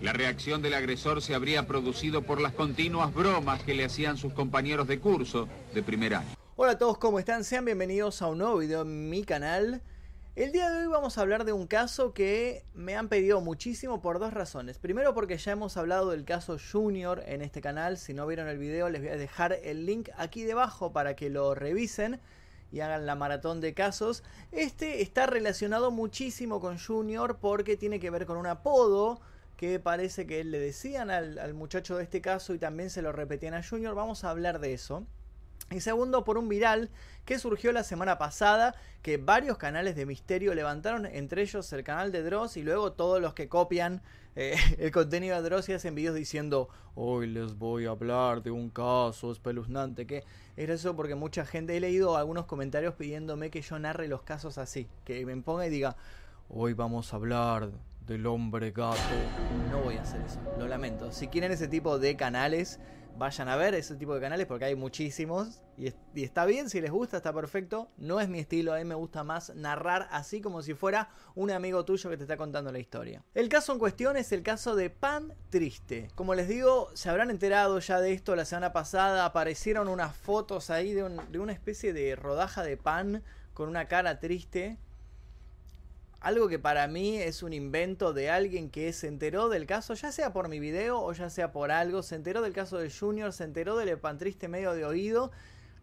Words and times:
La 0.00 0.12
reacción 0.12 0.62
del 0.62 0.74
agresor 0.74 1.20
se 1.22 1.34
habría 1.34 1.66
producido 1.66 2.22
por 2.22 2.40
las 2.40 2.52
continuas 2.52 3.12
bromas 3.12 3.64
que 3.64 3.74
le 3.74 3.84
hacían 3.84 4.16
sus 4.16 4.32
compañeros 4.32 4.86
de 4.86 5.00
curso 5.00 5.48
de 5.74 5.82
primer 5.82 6.14
año. 6.14 6.28
Hola 6.54 6.72
a 6.72 6.78
todos, 6.78 6.98
¿cómo 6.98 7.18
están? 7.18 7.42
Sean 7.42 7.64
bienvenidos 7.64 8.22
a 8.22 8.28
un 8.28 8.38
nuevo 8.38 8.58
video 8.58 8.82
en 8.82 9.10
mi 9.10 9.24
canal. 9.24 9.82
El 10.36 10.52
día 10.52 10.70
de 10.70 10.82
hoy 10.82 10.86
vamos 10.86 11.18
a 11.18 11.22
hablar 11.22 11.44
de 11.44 11.52
un 11.52 11.66
caso 11.66 12.14
que 12.14 12.64
me 12.74 12.94
han 12.94 13.08
pedido 13.08 13.40
muchísimo 13.40 14.00
por 14.00 14.20
dos 14.20 14.32
razones. 14.32 14.78
Primero 14.78 15.14
porque 15.14 15.36
ya 15.36 15.50
hemos 15.50 15.76
hablado 15.76 16.10
del 16.12 16.24
caso 16.24 16.58
Junior 16.60 17.24
en 17.26 17.42
este 17.42 17.60
canal. 17.60 17.98
Si 17.98 18.14
no 18.14 18.24
vieron 18.24 18.46
el 18.46 18.58
video 18.58 18.88
les 18.90 19.02
voy 19.02 19.10
a 19.10 19.16
dejar 19.16 19.58
el 19.64 19.84
link 19.84 20.10
aquí 20.16 20.44
debajo 20.44 20.92
para 20.92 21.16
que 21.16 21.28
lo 21.28 21.56
revisen 21.56 22.20
y 22.70 22.80
hagan 22.80 23.04
la 23.04 23.16
maratón 23.16 23.60
de 23.60 23.74
casos. 23.74 24.22
Este 24.52 25.02
está 25.02 25.26
relacionado 25.26 25.90
muchísimo 25.90 26.60
con 26.60 26.78
Junior 26.78 27.38
porque 27.40 27.76
tiene 27.76 27.98
que 27.98 28.10
ver 28.10 28.26
con 28.26 28.36
un 28.36 28.46
apodo 28.46 29.20
que 29.58 29.80
parece 29.80 30.24
que 30.24 30.44
le 30.44 30.60
decían 30.60 31.10
al, 31.10 31.52
muchacho 31.52 31.96
de 31.96 32.04
este 32.04 32.20
caso 32.20 32.54
y 32.54 32.60
también 32.60 32.90
se 32.90 33.02
lo 33.02 33.10
repetían 33.10 33.54
a 33.54 33.62
Junior. 33.62 33.92
Vamos 33.92 34.22
a 34.22 34.30
hablar 34.30 34.60
de 34.60 34.72
eso. 34.72 35.04
Y 35.72 35.80
segundo, 35.80 36.22
por 36.22 36.38
un 36.38 36.48
viral 36.48 36.90
que 37.24 37.40
surgió 37.40 37.72
la 37.72 37.82
semana 37.82 38.18
pasada, 38.18 38.76
que 39.02 39.16
varios 39.16 39.58
canales 39.58 39.96
de 39.96 40.06
misterio 40.06 40.54
levantaron, 40.54 41.06
entre 41.06 41.42
ellos 41.42 41.72
el 41.72 41.82
canal 41.82 42.12
de 42.12 42.22
Dross 42.22 42.56
y 42.56 42.62
luego 42.62 42.92
todos 42.92 43.20
los 43.20 43.34
que 43.34 43.48
copian 43.48 44.00
eh, 44.36 44.54
el 44.78 44.92
contenido 44.92 45.34
de 45.34 45.42
Dross 45.42 45.68
y 45.68 45.72
hacen 45.72 45.96
vídeos 45.96 46.14
diciendo, 46.14 46.68
hoy 46.94 47.26
les 47.26 47.58
voy 47.58 47.86
a 47.86 47.90
hablar 47.90 48.44
de 48.44 48.52
un 48.52 48.70
caso 48.70 49.32
espeluznante, 49.32 50.06
que 50.06 50.22
es 50.56 50.70
eso 50.70 50.94
porque 50.94 51.16
mucha 51.16 51.44
gente, 51.44 51.76
he 51.76 51.80
leído 51.80 52.16
algunos 52.16 52.46
comentarios 52.46 52.94
pidiéndome 52.94 53.50
que 53.50 53.60
yo 53.60 53.76
narre 53.80 54.06
los 54.06 54.22
casos 54.22 54.56
así, 54.56 54.86
que 55.04 55.26
me 55.26 55.36
ponga 55.38 55.66
y 55.66 55.70
diga, 55.70 55.96
hoy 56.48 56.74
vamos 56.74 57.12
a 57.12 57.16
hablar 57.16 57.72
del 58.08 58.26
hombre 58.26 58.70
gato. 58.70 58.98
No 59.70 59.82
voy 59.82 59.96
a 59.96 60.02
hacer 60.02 60.22
eso, 60.22 60.40
lo 60.58 60.66
lamento. 60.66 61.12
Si 61.12 61.28
quieren 61.28 61.52
ese 61.52 61.68
tipo 61.68 61.98
de 61.98 62.16
canales, 62.16 62.80
vayan 63.18 63.48
a 63.48 63.56
ver 63.56 63.74
ese 63.74 63.96
tipo 63.96 64.14
de 64.14 64.20
canales 64.20 64.46
porque 64.46 64.64
hay 64.64 64.74
muchísimos. 64.74 65.60
Y, 65.76 65.92
está 66.22 66.46
bien, 66.46 66.70
si 66.70 66.80
les 66.80 66.90
gusta, 66.90 67.18
está 67.18 67.34
perfecto. 67.34 67.90
No 67.98 68.18
es 68.18 68.28
mi 68.28 68.38
estilo, 68.38 68.72
a 68.72 68.78
mí 68.78 68.84
me 68.84 68.94
gusta 68.94 69.24
más 69.24 69.54
narrar 69.54 70.08
así 70.10 70.40
como 70.40 70.62
si 70.62 70.72
fuera 70.72 71.10
un 71.34 71.50
amigo 71.50 71.84
tuyo 71.84 72.08
que 72.08 72.16
te 72.16 72.24
está 72.24 72.38
contando 72.38 72.72
la 72.72 72.78
historia. 72.78 73.22
El 73.34 73.50
caso 73.50 73.74
en 73.74 73.78
cuestión 73.78 74.16
es 74.16 74.32
el 74.32 74.42
caso 74.42 74.74
de 74.74 74.88
Pan 74.88 75.34
Triste. 75.50 76.08
Como 76.14 76.34
les 76.34 76.48
digo, 76.48 76.90
se 76.94 77.10
habrán 77.10 77.30
enterado 77.30 77.78
ya 77.78 78.00
de 78.00 78.12
esto 78.12 78.34
la 78.34 78.46
semana 78.46 78.72
pasada. 78.72 79.26
Aparecieron 79.26 79.86
unas 79.86 80.16
fotos 80.16 80.70
ahí 80.70 80.94
de, 80.94 81.02
una 81.02 81.52
especie 81.52 81.92
de 81.92 82.16
rodaja 82.16 82.62
de 82.62 82.78
pan 82.78 83.22
con 83.52 83.68
una 83.68 83.86
cara 83.86 84.18
triste 84.18 84.78
algo 86.20 86.48
que 86.48 86.58
para 86.58 86.88
mí 86.88 87.16
es 87.16 87.42
un 87.42 87.52
invento 87.52 88.12
de 88.12 88.30
alguien 88.30 88.70
que 88.70 88.92
se 88.92 89.06
enteró 89.06 89.48
del 89.48 89.66
caso, 89.66 89.94
ya 89.94 90.10
sea 90.10 90.32
por 90.32 90.48
mi 90.48 90.58
video 90.58 91.00
o 91.00 91.12
ya 91.12 91.30
sea 91.30 91.52
por 91.52 91.70
algo, 91.70 92.02
se 92.02 92.16
enteró 92.16 92.42
del 92.42 92.52
caso 92.52 92.78
de 92.78 92.90
Junior, 92.90 93.32
se 93.32 93.44
enteró 93.44 93.76
del 93.76 93.98
Pan 93.98 94.18
Triste 94.18 94.48
medio 94.48 94.74
de 94.74 94.84
oído, 94.84 95.30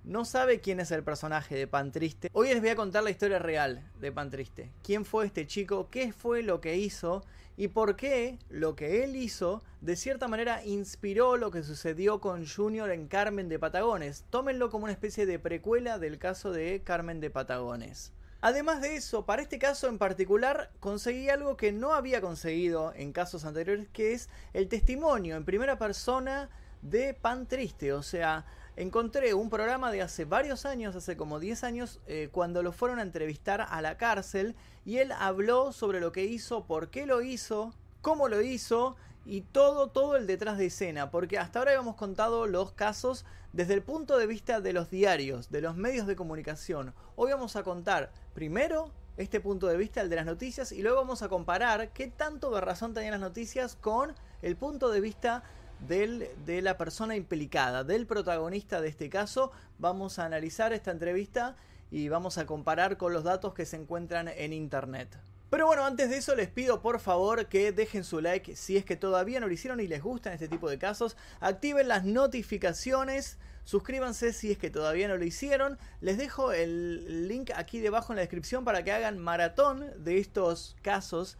no 0.03 0.25
sabe 0.25 0.59
quién 0.59 0.79
es 0.79 0.91
el 0.91 1.03
personaje 1.03 1.55
de 1.55 1.67
Pan 1.67 1.91
Triste. 1.91 2.29
Hoy 2.33 2.49
les 2.49 2.59
voy 2.59 2.69
a 2.69 2.75
contar 2.75 3.03
la 3.03 3.09
historia 3.09 3.39
real 3.39 3.89
de 3.99 4.11
Pan 4.11 4.29
Triste. 4.29 4.71
¿Quién 4.83 5.05
fue 5.05 5.25
este 5.25 5.47
chico? 5.47 5.89
¿Qué 5.89 6.11
fue 6.11 6.43
lo 6.43 6.61
que 6.61 6.77
hizo? 6.77 7.23
¿Y 7.57 7.69
por 7.69 7.95
qué 7.95 8.37
lo 8.49 8.75
que 8.75 9.03
él 9.03 9.15
hizo 9.15 9.63
de 9.79 9.95
cierta 9.95 10.27
manera 10.27 10.63
inspiró 10.65 11.37
lo 11.37 11.49
que 11.49 11.63
sucedió 11.63 12.19
con 12.19 12.45
Junior 12.45 12.91
en 12.91 13.07
Carmen 13.07 13.47
de 13.47 13.57
Patagones? 13.57 14.25
Tómenlo 14.29 14.69
como 14.69 14.83
una 14.83 14.93
especie 14.93 15.25
de 15.25 15.39
precuela 15.39 15.97
del 15.97 16.19
caso 16.19 16.51
de 16.51 16.81
Carmen 16.83 17.21
de 17.21 17.29
Patagones. 17.29 18.11
Además 18.41 18.81
de 18.81 18.95
eso, 18.95 19.25
para 19.25 19.41
este 19.41 19.57
caso 19.57 19.87
en 19.87 19.97
particular, 19.97 20.69
conseguí 20.79 21.29
algo 21.29 21.57
que 21.57 21.71
no 21.71 21.93
había 21.93 22.21
conseguido 22.21 22.93
en 22.95 23.11
casos 23.11 23.45
anteriores, 23.45 23.87
que 23.91 24.13
es 24.13 24.29
el 24.53 24.67
testimonio 24.67 25.35
en 25.35 25.45
primera 25.45 25.77
persona 25.79 26.49
de 26.81 27.13
Pan 27.13 27.47
Triste. 27.47 27.93
O 27.93 28.03
sea, 28.03 28.45
encontré 28.75 29.33
un 29.33 29.49
programa 29.49 29.91
de 29.91 30.01
hace 30.01 30.25
varios 30.25 30.65
años, 30.65 30.95
hace 30.95 31.17
como 31.17 31.39
10 31.39 31.63
años, 31.63 31.99
eh, 32.07 32.29
cuando 32.31 32.61
lo 32.61 32.71
fueron 32.71 32.99
a 32.99 33.03
entrevistar 33.03 33.65
a 33.67 33.81
la 33.81 33.97
cárcel 33.97 34.55
y 34.85 34.97
él 34.97 35.11
habló 35.11 35.71
sobre 35.71 35.99
lo 35.99 36.11
que 36.11 36.25
hizo, 36.25 36.65
por 36.65 36.89
qué 36.89 37.05
lo 37.05 37.21
hizo, 37.21 37.73
cómo 38.01 38.27
lo 38.27 38.41
hizo 38.41 38.95
y 39.25 39.41
todo, 39.41 39.87
todo 39.87 40.15
el 40.15 40.27
detrás 40.27 40.57
de 40.57 40.67
escena, 40.67 41.09
porque 41.09 41.39
hasta 41.39 41.59
ahora 41.59 41.71
habíamos 41.71 41.95
contado 41.95 42.45
los 42.45 42.73
casos 42.73 43.25
desde 43.53 43.73
el 43.73 43.81
punto 43.81 44.17
de 44.17 44.27
vista 44.27 44.61
de 44.61 44.73
los 44.73 44.91
diarios, 44.91 45.49
de 45.49 45.61
los 45.61 45.75
medios 45.75 46.05
de 46.05 46.15
comunicación. 46.15 46.93
Hoy 47.15 47.31
vamos 47.31 47.55
a 47.55 47.63
contar 47.63 48.11
primero 48.35 48.91
este 49.17 49.39
punto 49.39 49.65
de 49.67 49.77
vista, 49.77 50.01
el 50.01 50.09
de 50.09 50.17
las 50.17 50.25
noticias, 50.25 50.73
y 50.73 50.81
luego 50.81 50.97
vamos 50.97 51.23
a 51.23 51.29
comparar 51.29 51.93
qué 51.93 52.07
tanto 52.07 52.53
de 52.53 52.59
razón 52.59 52.93
tenían 52.93 53.13
las 53.13 53.21
noticias 53.21 53.77
con 53.77 54.13
el 54.41 54.57
punto 54.57 54.91
de 54.91 54.99
vista 54.99 55.43
del, 55.87 56.27
de 56.45 56.61
la 56.61 56.77
persona 56.77 57.15
implicada, 57.15 57.85
del 57.85 58.05
protagonista 58.05 58.81
de 58.81 58.89
este 58.89 59.09
caso. 59.09 59.51
Vamos 59.79 60.19
a 60.19 60.25
analizar 60.25 60.73
esta 60.73 60.91
entrevista 60.91 61.55
y 61.89 62.09
vamos 62.09 62.37
a 62.37 62.45
comparar 62.45 62.97
con 62.97 63.13
los 63.13 63.23
datos 63.23 63.53
que 63.53 63.65
se 63.65 63.77
encuentran 63.77 64.27
en 64.27 64.51
internet. 64.51 65.17
Pero 65.55 65.67
bueno, 65.67 65.85
antes 65.85 66.09
de 66.09 66.17
eso 66.17 66.35
les 66.35 66.49
pido 66.49 66.81
por 66.81 66.99
favor 66.99 67.45
que 67.45 67.71
dejen 67.71 68.03
su 68.03 68.19
like 68.19 68.57
si 68.57 68.75
es 68.75 68.83
que 68.83 68.97
todavía 68.97 69.39
no 69.39 69.47
lo 69.47 69.53
hicieron 69.53 69.79
y 69.79 69.87
les 69.87 70.03
gustan 70.03 70.33
este 70.33 70.49
tipo 70.49 70.69
de 70.69 70.77
casos. 70.77 71.15
Activen 71.39 71.87
las 71.87 72.03
notificaciones, 72.03 73.37
suscríbanse 73.63 74.33
si 74.33 74.51
es 74.51 74.57
que 74.57 74.69
todavía 74.69 75.07
no 75.07 75.15
lo 75.15 75.23
hicieron. 75.23 75.77
Les 76.01 76.17
dejo 76.17 76.51
el 76.51 77.29
link 77.29 77.51
aquí 77.55 77.79
debajo 77.79 78.11
en 78.11 78.17
la 78.17 78.23
descripción 78.23 78.65
para 78.65 78.83
que 78.83 78.91
hagan 78.91 79.17
maratón 79.17 79.85
de 80.03 80.17
estos 80.17 80.75
casos. 80.81 81.37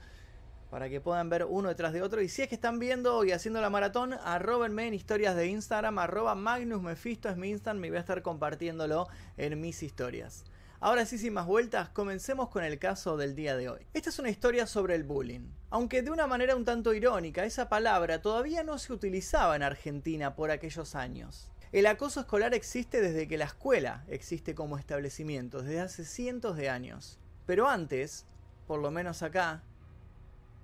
Para 0.70 0.88
que 0.88 1.02
puedan 1.02 1.30
ver 1.30 1.44
uno 1.44 1.68
detrás 1.68 1.92
de 1.92 2.02
otro. 2.02 2.22
Y 2.22 2.30
si 2.30 2.42
es 2.42 2.47
que 2.47 2.56
están 2.56 2.80
viendo 2.80 3.26
y 3.26 3.34
haciendo 3.34 3.59
la 3.59 3.70
maratón, 3.70 4.14
arrobenme 4.14 4.88
en 4.88 4.94
historias 4.94 5.36
de 5.36 5.47
Instagram. 5.47 6.00
Arroba 6.00 6.36
Magnus 6.36 6.82
Mephisto 6.82 7.28
es 7.28 7.36
mi 7.36 7.50
Instagram. 7.50 7.82
Me 7.82 7.90
voy 7.90 7.97
a 7.97 8.00
estar 8.00 8.22
compartiéndolo 8.22 9.09
en 9.36 9.59
mis 9.59 9.84
historias. 9.84 10.46
Ahora 10.81 11.06
sí, 11.06 11.18
sin 11.18 11.34
más 11.34 11.47
vueltas, 11.47 11.90
comencemos 11.90 12.50
con 12.50 12.63
el 12.63 12.78
caso 12.80 13.16
del 13.16 13.34
día 13.34 13.56
de 13.56 13.69
hoy. 13.69 13.88
Esta 13.94 14.09
es 14.09 14.19
una 14.19 14.30
historia 14.30 14.68
sobre 14.68 14.96
el 14.96 15.06
bullying. 15.06 15.47
Aunque 15.69 16.02
de 16.02 16.12
una 16.12 16.28
manera 16.28 16.56
un 16.56 16.66
tanto 16.66 16.94
irónica, 16.94 17.46
esa 17.46 17.69
palabra 17.69 18.22
todavía 18.22 18.62
no 18.63 18.78
se 18.78 18.91
utilizaba 18.91 19.56
en 19.56 19.64
Argentina 19.64 20.35
por 20.35 20.52
aquellos 20.52 20.94
años. 20.94 21.50
El 21.72 21.88
acoso 21.88 22.19
escolar 22.19 22.53
existe 22.53 23.02
desde 23.02 23.28
que 23.28 23.38
la 23.38 23.46
escuela 23.46 24.03
existe 24.09 24.53
como 24.53 24.78
establecimiento, 24.78 25.62
desde 25.62 25.80
hace 25.80 26.03
cientos 26.03 26.58
de 26.58 26.69
años. 26.69 27.19
Pero 27.46 27.69
antes, 27.69 28.25
por 28.68 28.80
lo 28.81 28.91
menos 28.91 29.24
acá, 29.24 29.64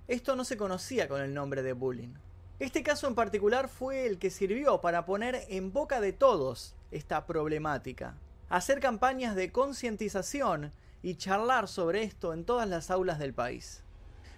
esto 0.08 0.36
no 0.36 0.44
se 0.44 0.58
conocía 0.58 1.08
con 1.08 1.22
el 1.22 1.32
nombre 1.32 1.62
de 1.62 1.72
bullying. 1.72 2.14
Este 2.58 2.82
caso 2.82 3.08
en 3.08 3.14
particular 3.14 3.68
fue 3.68 4.06
el 4.06 4.18
que 4.18 4.30
sirvió 4.30 4.82
para 4.82 5.06
poner 5.06 5.46
en 5.48 5.72
boca 5.72 6.02
de 6.02 6.12
todos 6.12 6.76
esta 6.90 7.26
problemática 7.26 8.14
hacer 8.52 8.80
campañas 8.80 9.34
de 9.34 9.50
concientización 9.50 10.74
y 11.02 11.14
charlar 11.14 11.68
sobre 11.68 12.02
esto 12.02 12.34
en 12.34 12.44
todas 12.44 12.68
las 12.68 12.90
aulas 12.90 13.18
del 13.18 13.32
país. 13.32 13.82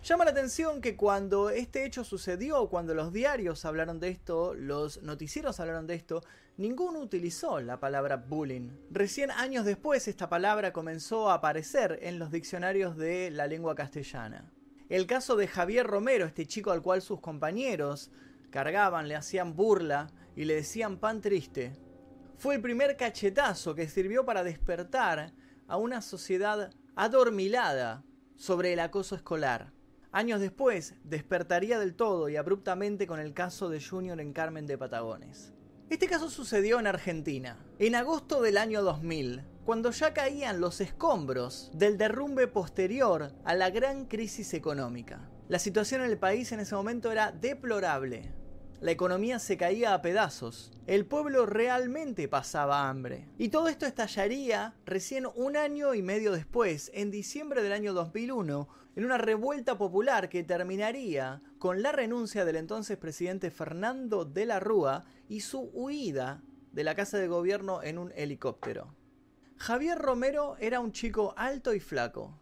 Llama 0.04 0.24
la 0.24 0.30
atención 0.30 0.80
que 0.80 0.94
cuando 0.96 1.50
este 1.50 1.84
hecho 1.84 2.04
sucedió, 2.04 2.68
cuando 2.68 2.94
los 2.94 3.12
diarios 3.12 3.64
hablaron 3.64 3.98
de 3.98 4.10
esto, 4.10 4.54
los 4.54 5.02
noticieros 5.02 5.58
hablaron 5.58 5.88
de 5.88 5.96
esto, 5.96 6.22
ninguno 6.56 7.00
utilizó 7.00 7.58
la 7.60 7.80
palabra 7.80 8.16
bullying. 8.16 8.70
Recién 8.88 9.32
años 9.32 9.64
después 9.64 10.06
esta 10.06 10.28
palabra 10.28 10.72
comenzó 10.72 11.28
a 11.28 11.34
aparecer 11.34 11.98
en 12.02 12.20
los 12.20 12.30
diccionarios 12.30 12.96
de 12.96 13.32
la 13.32 13.48
lengua 13.48 13.74
castellana. 13.74 14.48
El 14.88 15.08
caso 15.08 15.34
de 15.34 15.48
Javier 15.48 15.88
Romero, 15.88 16.24
este 16.24 16.46
chico 16.46 16.70
al 16.70 16.82
cual 16.82 17.02
sus 17.02 17.20
compañeros 17.20 18.12
cargaban, 18.50 19.08
le 19.08 19.16
hacían 19.16 19.56
burla 19.56 20.06
y 20.36 20.44
le 20.44 20.54
decían 20.54 20.98
pan 20.98 21.20
triste, 21.20 21.72
fue 22.36 22.56
el 22.56 22.60
primer 22.60 22.96
cachetazo 22.96 23.74
que 23.74 23.88
sirvió 23.88 24.24
para 24.24 24.44
despertar 24.44 25.32
a 25.66 25.76
una 25.76 26.02
sociedad 26.02 26.70
adormilada 26.96 28.04
sobre 28.36 28.72
el 28.72 28.80
acoso 28.80 29.14
escolar. 29.14 29.72
Años 30.12 30.40
después, 30.40 30.94
despertaría 31.02 31.78
del 31.78 31.94
todo 31.94 32.28
y 32.28 32.36
abruptamente 32.36 33.06
con 33.06 33.18
el 33.18 33.34
caso 33.34 33.68
de 33.68 33.82
Junior 33.82 34.20
en 34.20 34.32
Carmen 34.32 34.66
de 34.66 34.78
Patagones. 34.78 35.52
Este 35.90 36.06
caso 36.06 36.30
sucedió 36.30 36.78
en 36.78 36.86
Argentina, 36.86 37.58
en 37.78 37.94
agosto 37.94 38.40
del 38.40 38.56
año 38.56 38.82
2000, 38.82 39.42
cuando 39.64 39.90
ya 39.90 40.14
caían 40.14 40.60
los 40.60 40.80
escombros 40.80 41.70
del 41.74 41.98
derrumbe 41.98 42.46
posterior 42.46 43.32
a 43.44 43.54
la 43.54 43.70
gran 43.70 44.06
crisis 44.06 44.54
económica. 44.54 45.28
La 45.48 45.58
situación 45.58 46.02
en 46.02 46.10
el 46.10 46.18
país 46.18 46.52
en 46.52 46.60
ese 46.60 46.74
momento 46.74 47.12
era 47.12 47.32
deplorable 47.32 48.32
la 48.80 48.90
economía 48.90 49.38
se 49.38 49.56
caía 49.56 49.94
a 49.94 50.02
pedazos, 50.02 50.72
el 50.86 51.06
pueblo 51.06 51.46
realmente 51.46 52.28
pasaba 52.28 52.88
hambre. 52.88 53.28
Y 53.38 53.48
todo 53.48 53.68
esto 53.68 53.86
estallaría 53.86 54.74
recién 54.84 55.26
un 55.34 55.56
año 55.56 55.94
y 55.94 56.02
medio 56.02 56.32
después, 56.32 56.90
en 56.94 57.10
diciembre 57.10 57.62
del 57.62 57.72
año 57.72 57.94
2001, 57.94 58.68
en 58.96 59.04
una 59.04 59.18
revuelta 59.18 59.78
popular 59.78 60.28
que 60.28 60.44
terminaría 60.44 61.42
con 61.58 61.82
la 61.82 61.92
renuncia 61.92 62.44
del 62.44 62.56
entonces 62.56 62.98
presidente 62.98 63.50
Fernando 63.50 64.24
de 64.24 64.46
la 64.46 64.60
Rúa 64.60 65.04
y 65.28 65.40
su 65.40 65.70
huida 65.72 66.42
de 66.72 66.84
la 66.84 66.94
casa 66.94 67.18
de 67.18 67.28
gobierno 67.28 67.82
en 67.82 67.98
un 67.98 68.12
helicóptero. 68.14 68.94
Javier 69.56 69.98
Romero 69.98 70.56
era 70.58 70.80
un 70.80 70.92
chico 70.92 71.32
alto 71.36 71.72
y 71.72 71.80
flaco. 71.80 72.38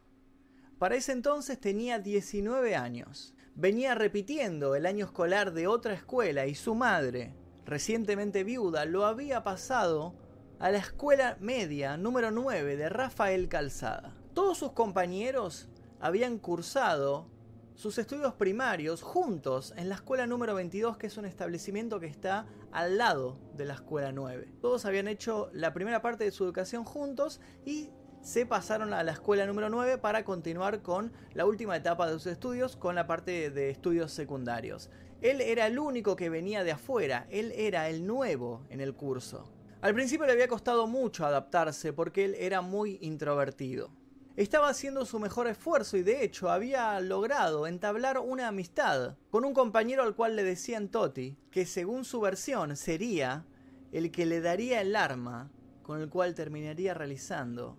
Para 0.79 0.97
ese 0.97 1.13
entonces 1.13 1.61
tenía 1.61 2.01
19 2.01 2.75
años 2.75 3.35
venía 3.55 3.95
repitiendo 3.95 4.75
el 4.75 4.87
año 4.87 5.05
escolar 5.05 5.53
de 5.53 5.67
otra 5.67 5.95
escuela 5.95 6.47
y 6.47 6.55
su 6.55 6.75
madre, 6.75 7.35
recientemente 7.65 8.45
viuda, 8.45 8.85
lo 8.85 9.05
había 9.05 9.45
pasado 9.45 10.15
a 10.59 10.71
la 10.71 10.79
escuela 10.79 11.37
media 11.41 11.97
número 11.97 12.31
9 12.31 12.77
de 12.77 12.89
Rafael 12.89 13.49
Calzada. 13.49 14.17
Todos 14.35 14.59
sus 14.59 14.73
compañeros 14.73 15.69
habían 16.01 16.39
cursado 16.39 17.29
sus 17.75 17.99
estudios 17.99 18.35
primarios 18.35 19.03
juntos 19.03 19.75
en 19.77 19.89
la 19.89 19.97
escuela 19.97 20.27
número 20.27 20.55
22, 20.55 20.97
que 20.97 21.07
es 21.07 21.17
un 21.17 21.25
establecimiento 21.25 22.01
que 22.01 22.07
está 22.07 22.47
al 22.71 22.99
lado 22.99 23.39
de 23.55 23.65
la 23.65 23.75
escuela 23.75 24.13
9. 24.13 24.53
Todos 24.61 24.85
habían 24.85 25.09
hecho 25.09 25.51
la 25.53 25.73
primera 25.73 26.03
parte 26.03 26.25
de 26.25 26.31
su 26.31 26.45
educación 26.45 26.85
juntos 26.85 27.41
y 27.65 27.91
se 28.23 28.47
pasaron 28.47 28.95
a 28.95 29.03
la 29.03 29.13
escuela 29.13 29.47
número 29.47 29.69
9 29.69 29.99
para 29.99 30.25
continuar 30.25 30.81
con 30.81 31.13
la 31.35 31.45
última 31.45 31.77
etapa 31.77 32.07
de 32.07 32.13
sus 32.13 32.27
estudios, 32.27 32.77
con 32.77 32.95
la 32.95 33.09
parte 33.09 33.51
de 33.51 33.71
estudios 33.71 34.13
secundarios. 34.13 34.91
Él 35.21 35.41
era 35.41 35.67
el 35.67 35.79
único 35.79 36.15
que 36.15 36.31
venía 36.31 36.63
de 36.63 36.71
afuera, 36.71 37.27
él 37.31 37.53
era 37.57 37.89
el 37.89 38.07
nuevo 38.07 38.65
en 38.71 38.81
el 38.81 38.95
curso. 38.95 39.53
Al 39.81 39.95
principio 39.95 40.25
le 40.27 40.33
había 40.33 40.47
costado 40.47 40.87
mucho 40.87 41.27
adaptarse 41.27 41.93
porque 41.93 42.25
él 42.25 42.37
era 42.39 42.61
muy 42.61 42.99
introvertido. 43.01 43.91
Estaba 44.37 44.69
haciendo 44.69 45.05
su 45.05 45.19
mejor 45.19 45.49
esfuerzo 45.49 45.97
y 45.97 46.03
de 46.05 46.25
hecho 46.25 46.49
había 46.49 46.99
logrado 47.01 47.67
entablar 47.67 48.19
una 48.19 48.49
amistad 48.49 49.17
con 49.31 49.45
un 49.45 49.53
compañero 49.53 50.05
al 50.05 50.15
cual 50.15 50.37
le 50.37 50.45
decían 50.45 50.89
Toti, 50.89 51.37
que 51.51 51.67
según 51.67 52.05
su 52.05 52.21
versión 52.21 52.77
sería 52.77 53.45
el 53.91 54.13
que 54.13 54.27
le 54.27 54.41
daría 54.41 54.81
el 54.81 54.95
arma 54.95 55.51
con 55.83 56.01
el 56.01 56.09
cual 56.09 56.35
terminaría 56.35 56.95
realizando 56.95 57.77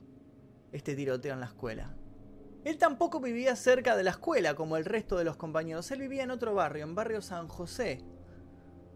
este 0.74 0.96
tiroteo 0.96 1.34
en 1.34 1.40
la 1.40 1.46
escuela. 1.46 1.96
Él 2.66 2.78
tampoco 2.78 3.20
vivía 3.20 3.56
cerca 3.56 3.96
de 3.96 4.04
la 4.04 4.12
escuela 4.12 4.56
como 4.56 4.78
el 4.78 4.86
resto 4.86 5.18
de 5.18 5.24
los 5.24 5.38
compañeros, 5.38 5.92
él 5.92 6.00
vivía 6.00 6.24
en 6.24 6.31
otro 6.31 6.54
barrio, 6.54 6.84
en 6.84 6.96
barrio 6.96 7.22
San 7.22 7.48
José, 7.48 8.04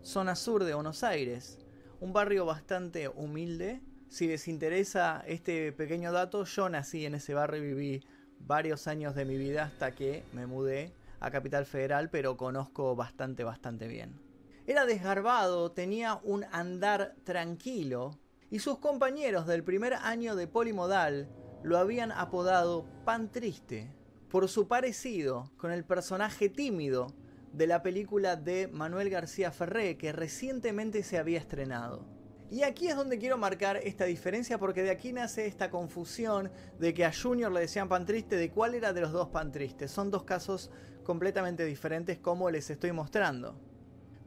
zona 0.02 0.36
sur 0.36 0.64
de 0.64 0.74
Buenos 0.74 1.04
Aires, 1.04 1.60
un 2.00 2.14
barrio 2.14 2.46
bastante 2.46 3.08
humilde. 3.08 3.82
Si 4.08 4.28
les 4.28 4.48
interesa 4.48 5.24
este 5.28 5.74
pequeño 5.74 6.14
dato, 6.14 6.46
yo 6.46 6.70
nací 6.70 7.06
en 7.06 7.16
ese 7.16 7.34
barrio 7.34 7.62
y 7.62 7.68
viví 7.68 8.08
varios 8.40 8.88
años 8.88 9.16
de 9.16 9.26
mi 9.26 9.38
vida 9.38 9.64
hasta 9.64 9.94
que 9.94 10.24
me 10.32 10.48
mudé 10.48 10.94
a 11.20 11.30
Capital 11.32 11.66
Federal, 11.66 12.10
pero 12.10 12.38
conozco 12.38 12.96
bastante, 12.96 13.44
bastante 13.44 13.88
bien. 13.88 14.18
Era 14.66 14.86
desgarbado, 14.86 15.72
tenía 15.72 16.20
un 16.24 16.46
andar 16.52 17.16
tranquilo 17.24 18.18
y 18.50 18.60
sus 18.60 18.80
compañeros 18.80 19.46
del 19.46 19.64
primer 19.64 19.94
año 19.94 20.36
de 20.36 20.48
polimodal 20.48 21.30
lo 21.64 21.78
habían 21.78 22.12
apodado 22.12 22.86
Pan 23.06 23.32
Triste 23.32 23.92
por 24.30 24.48
su 24.48 24.68
parecido 24.68 25.52
con 25.58 25.72
el 25.72 25.84
personaje 25.84 26.50
tímido 26.50 27.08
de 27.54 27.68
la 27.68 27.82
película 27.82 28.36
de 28.36 28.68
Manuel 28.68 29.10
García 29.10 29.52
Ferré 29.52 29.98
que 29.98 30.12
recientemente 30.12 31.04
se 31.04 31.18
había 31.18 31.40
estrenado. 31.40 32.06
Y 32.50 32.64
aquí 32.64 32.88
es 32.88 32.96
donde 32.96 33.18
quiero 33.18 33.38
marcar 33.38 33.78
esta 33.78 34.06
diferencia 34.06 34.58
porque 34.58 34.82
de 34.82 34.92
aquí 34.92 35.12
nace 35.12 35.48
esta 35.48 35.70
confusión 35.70 36.50
de 36.80 36.94
que 36.94 37.04
a 37.04 37.12
Junior 37.12 37.52
le 37.52 37.62
decían 37.62 37.90
pan 37.90 38.06
triste, 38.06 38.38
de 38.38 38.52
cuál 38.52 38.74
era 38.74 38.94
de 38.94 39.02
los 39.02 39.12
dos 39.12 39.30
pan 39.30 39.52
tristes. 39.52 39.92
Son 39.92 40.12
dos 40.12 40.24
casos 40.24 40.72
completamente 41.04 41.66
diferentes 41.66 42.20
como 42.20 42.50
les 42.50 42.70
estoy 42.70 42.94
mostrando. 42.94 43.60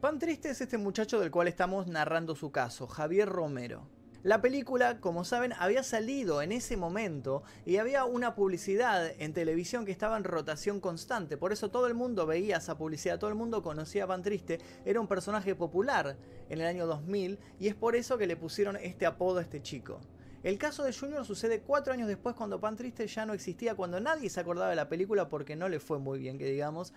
Pan 0.03 0.19
triste 0.19 0.51
es 0.51 0.61
este 0.61 0.77
muchacho 0.77 1.19
del 1.19 1.31
cual 1.31 1.49
estamos 1.49 1.87
narrando 1.87 2.35
su 2.35 2.51
caso, 2.51 2.87
Javier 2.87 3.29
Romero. 3.29 3.87
La 4.23 4.43
película, 4.43 5.01
como 5.01 5.25
saben, 5.25 5.55
había 5.59 5.83
salido 5.83 6.43
en 6.43 6.53
ese 6.53 6.77
momento 6.77 7.43
y 7.65 7.79
había 7.79 8.05
una 8.05 8.35
publicidad 8.35 9.11
en 9.19 9.33
televisión 9.33 9.87
que 9.87 9.93
estaba 9.93 10.19
en 10.19 10.25
rotación 10.25 10.79
constante. 10.79 11.39
Por 11.39 11.53
eso 11.53 11.71
todo 11.71 11.87
el 11.87 11.95
mundo 11.95 12.27
veía 12.27 12.59
esa 12.59 12.77
publicidad, 12.77 13.19
todo 13.19 13.31
el 13.31 13.37
mundo 13.37 13.63
conocía 13.63 14.05
a 14.05 14.09
Pan 14.09 14.23
Triste. 14.23 14.59
Era 14.85 15.01
un 15.01 15.07
personaje 15.07 15.55
popular 15.55 16.19
en 16.51 16.61
el 16.61 16.67
año 16.67 16.87
2000 16.87 17.39
y 17.59 17.69
es 17.69 17.75
por 17.75 17.97
eso 17.97 18.19
que 18.19 18.27
le 18.27 18.37
pusieron 18.37 18.77
este 18.77 19.07
apodo 19.07 19.39
a 19.39 19.43
este 19.43 19.63
chico. 19.63 20.01
El 20.43 20.59
caso 20.59 20.85
de 20.85 20.93
Junior 20.93 21.25
sucede 21.25 21.63
cuatro 21.63 21.95
años 21.95 22.07
después 22.07 22.35
cuando 22.35 22.61
Pan 22.61 22.77
Triste 22.77 23.07
ya 23.07 23.25
no 23.25 23.33
existía, 23.33 23.75
cuando 23.75 24.01
nadie 24.01 24.29
se 24.29 24.41
acordaba 24.41 24.69
de 24.69 24.77
la 24.77 24.91
película 24.91 25.31
porque 25.31 25.57
no 25.57 25.71
le 25.71 25.81
fue 25.81 25.99
muy 25.99 26.19
bien, 26.19 26.37
que 26.37 26.45
digamos. 26.45 26.93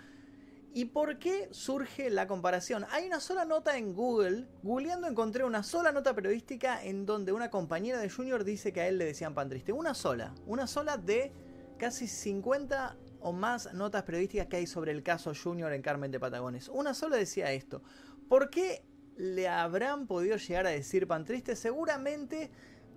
¿Y 0.76 0.86
por 0.86 1.20
qué 1.20 1.50
surge 1.52 2.10
la 2.10 2.26
comparación? 2.26 2.88
Hay 2.90 3.06
una 3.06 3.20
sola 3.20 3.46
nota 3.46 3.78
en 3.78 3.94
Google. 3.94 4.48
Googleando 4.64 5.06
encontré 5.06 5.44
una 5.44 5.62
sola 5.62 5.92
nota 5.92 6.16
periodística 6.16 6.84
en 6.84 7.06
donde 7.06 7.32
una 7.32 7.52
compañera 7.52 8.00
de 8.00 8.10
Junior 8.10 8.44
dice 8.44 8.74
que 8.74 8.82
a 8.82 8.88
él 8.88 8.98
le 8.98 9.06
decían 9.06 9.36
pan 9.36 9.50
triste. 9.50 9.72
Una 9.72 9.94
sola. 9.94 10.34
Una 10.48 10.66
sola 10.66 10.98
de 10.98 11.32
casi 11.78 12.08
50 12.08 12.98
o 13.20 13.32
más 13.34 13.72
notas 13.76 14.02
periodísticas 14.02 14.48
que 14.48 14.58
hay 14.58 14.66
sobre 14.66 14.92
el 14.92 15.04
caso 15.04 15.34
Junior 15.36 15.72
en 15.74 15.84
Carmen 15.84 16.10
de 16.10 16.20
Patagones. 16.20 16.70
Una 16.70 16.96
sola 16.96 17.18
decía 17.18 17.52
esto. 17.52 17.84
¿Por 18.28 18.50
qué 18.50 18.84
le 19.16 19.48
habrán 19.48 20.08
podido 20.08 20.38
llegar 20.38 20.66
a 20.66 20.72
decir 20.72 21.06
pan 21.06 21.24
triste? 21.24 21.56
Seguramente 21.56 22.50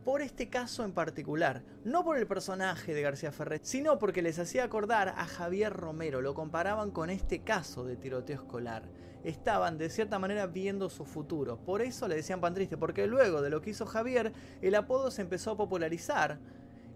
por 0.07 0.23
este 0.23 0.49
caso 0.49 0.85
en 0.85 0.93
particular, 0.93 1.65
no 1.83 2.05
por 2.05 2.17
el 2.17 2.29
personaje 2.29 2.95
de 2.95 3.03
García 3.03 3.33
Ferrer, 3.33 3.59
sino 3.65 3.99
porque 3.99 4.23
les 4.23 4.39
hacía 4.39 4.63
acordar 4.63 5.09
a 5.09 5.27
Javier 5.27 5.73
Romero, 5.73 6.23
lo 6.23 6.33
comparaban 6.33 6.93
con 6.93 7.11
este 7.11 7.43
caso 7.43 7.85
de 7.85 7.97
tiroteo 7.97 8.37
escolar. 8.37 8.85
Estaban 9.25 9.79
de 9.79 9.91
cierta 9.91 10.21
manera 10.21 10.47
viendo 10.47 10.91
su 10.91 11.05
futuro, 11.07 11.57
por 11.57 11.83
eso 11.83 12.07
le 12.07 12.15
decían 12.15 12.41
pan 12.41 12.55
triste, 12.55 12.77
porque 12.77 13.09
luego 13.09 13.43
de 13.43 13.51
lo 13.51 13.61
que 13.61 13.71
hizo 13.71 13.85
Javier, 13.85 14.33
el 14.63 14.77
apodo 14.77 15.11
se 15.11 15.23
empezó 15.23 15.51
a 15.51 15.57
popularizar 15.57 16.39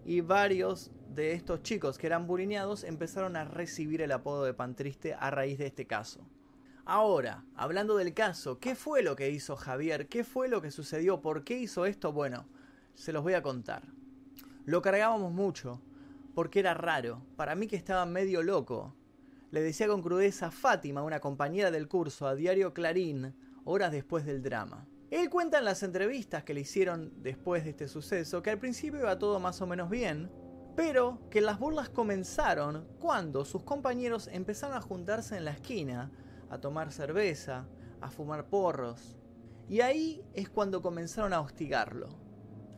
y 0.05 0.21
varios 0.21 0.91
de 1.09 1.33
estos 1.33 1.63
chicos 1.63 1.97
que 1.97 2.07
eran 2.07 2.27
burineados 2.27 2.85
empezaron 2.85 3.35
a 3.35 3.43
recibir 3.43 4.01
el 4.01 4.13
apodo 4.13 4.45
de 4.45 4.53
pan 4.53 4.73
triste 4.73 5.15
a 5.19 5.29
raíz 5.31 5.57
de 5.57 5.65
este 5.65 5.85
caso. 5.85 6.25
Ahora, 6.85 7.43
hablando 7.55 7.97
del 7.97 8.13
caso, 8.13 8.57
¿qué 8.59 8.73
fue 8.73 9.03
lo 9.03 9.17
que 9.17 9.31
hizo 9.31 9.57
Javier? 9.57 10.07
¿Qué 10.07 10.23
fue 10.23 10.47
lo 10.47 10.61
que 10.61 10.71
sucedió? 10.71 11.19
¿Por 11.19 11.43
qué 11.43 11.59
hizo 11.59 11.85
esto? 11.85 12.13
Bueno, 12.13 12.47
se 12.95 13.13
los 13.13 13.23
voy 13.23 13.33
a 13.33 13.41
contar. 13.41 13.83
Lo 14.65 14.81
cargábamos 14.81 15.31
mucho, 15.31 15.81
porque 16.33 16.59
era 16.59 16.73
raro. 16.73 17.21
Para 17.35 17.55
mí 17.55 17.67
que 17.67 17.75
estaba 17.75 18.05
medio 18.05 18.43
loco. 18.43 18.95
Le 19.49 19.61
decía 19.61 19.87
con 19.87 20.01
crudeza 20.01 20.47
a 20.47 20.51
Fátima, 20.51 21.03
una 21.03 21.19
compañera 21.19 21.71
del 21.71 21.87
curso, 21.87 22.27
a 22.27 22.35
Diario 22.35 22.73
Clarín, 22.73 23.35
horas 23.65 23.91
después 23.91 24.25
del 24.25 24.41
drama. 24.41 24.87
Él 25.09 25.29
cuenta 25.29 25.57
en 25.57 25.65
las 25.65 25.83
entrevistas 25.83 26.43
que 26.43 26.53
le 26.53 26.61
hicieron 26.61 27.11
después 27.21 27.65
de 27.65 27.71
este 27.71 27.89
suceso 27.89 28.41
que 28.41 28.49
al 28.49 28.59
principio 28.59 29.01
iba 29.01 29.19
todo 29.19 29.41
más 29.41 29.61
o 29.61 29.67
menos 29.67 29.89
bien, 29.89 30.31
pero 30.75 31.19
que 31.29 31.41
las 31.41 31.59
burlas 31.59 31.89
comenzaron 31.89 32.87
cuando 32.97 33.43
sus 33.43 33.63
compañeros 33.63 34.29
empezaron 34.31 34.77
a 34.77 34.81
juntarse 34.81 35.35
en 35.35 35.43
la 35.43 35.51
esquina, 35.51 36.11
a 36.49 36.59
tomar 36.59 36.93
cerveza, 36.93 37.67
a 37.99 38.09
fumar 38.09 38.47
porros. 38.47 39.17
Y 39.67 39.81
ahí 39.81 40.23
es 40.33 40.49
cuando 40.49 40.81
comenzaron 40.81 41.33
a 41.33 41.41
hostigarlo. 41.41 42.09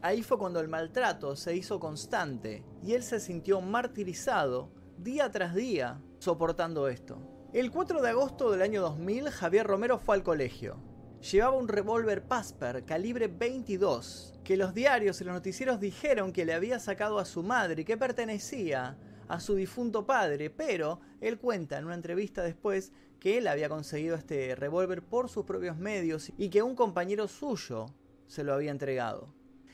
Ahí 0.03 0.21
fue 0.21 0.37
cuando 0.37 0.59
el 0.59 0.67
maltrato 0.67 1.37
se 1.37 1.55
hizo 1.55 1.79
constante 1.79 2.61
y 2.83 2.91
él 2.91 3.03
se 3.03 3.21
sintió 3.21 3.61
martirizado 3.61 4.69
día 4.97 5.31
tras 5.31 5.55
día 5.55 6.01
soportando 6.19 6.89
esto. 6.89 7.19
El 7.53 7.71
4 7.71 8.01
de 8.01 8.09
agosto 8.09 8.51
del 8.51 8.63
año 8.63 8.81
2000, 8.81 9.29
Javier 9.29 9.65
Romero 9.65 9.99
fue 9.99 10.15
al 10.15 10.23
colegio. 10.23 10.75
Llevaba 11.21 11.55
un 11.55 11.69
revólver 11.69 12.27
Pasper 12.27 12.83
calibre 12.83 13.29
22, 13.29 14.33
que 14.43 14.57
los 14.57 14.73
diarios 14.73 15.21
y 15.21 15.23
los 15.23 15.35
noticieros 15.35 15.79
dijeron 15.79 16.33
que 16.33 16.43
le 16.43 16.53
había 16.53 16.79
sacado 16.79 17.17
a 17.17 17.23
su 17.23 17.41
madre 17.41 17.83
y 17.83 17.85
que 17.85 17.95
pertenecía 17.95 18.97
a 19.29 19.39
su 19.39 19.55
difunto 19.55 20.05
padre, 20.05 20.49
pero 20.49 20.99
él 21.21 21.39
cuenta 21.39 21.77
en 21.77 21.85
una 21.85 21.95
entrevista 21.95 22.43
después 22.43 22.91
que 23.21 23.37
él 23.37 23.47
había 23.47 23.69
conseguido 23.69 24.17
este 24.17 24.53
revólver 24.55 25.01
por 25.01 25.29
sus 25.29 25.45
propios 25.45 25.77
medios 25.77 26.29
y 26.37 26.49
que 26.49 26.61
un 26.61 26.75
compañero 26.75 27.29
suyo 27.29 27.85
se 28.27 28.43
lo 28.43 28.53
había 28.53 28.71
entregado. 28.71 29.33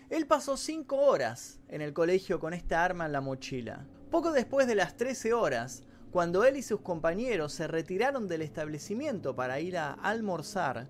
Él 0.09 0.25
pasó 0.25 0.57
5 0.57 0.95
horas 0.95 1.59
en 1.67 1.81
el 1.81 1.93
colegio 1.93 2.39
con 2.39 2.55
esta 2.55 2.83
arma 2.83 3.05
en 3.05 3.11
la 3.11 3.21
mochila. 3.21 3.85
Poco 4.09 4.31
después 4.31 4.65
de 4.65 4.73
las 4.73 4.97
13 4.97 5.33
horas, 5.33 5.83
cuando 6.09 6.45
él 6.45 6.57
y 6.57 6.63
sus 6.63 6.81
compañeros 6.81 7.53
se 7.53 7.67
retiraron 7.67 8.27
del 8.27 8.41
establecimiento 8.41 9.35
para 9.35 9.59
ir 9.59 9.77
a 9.77 9.93
almorzar, 9.93 10.87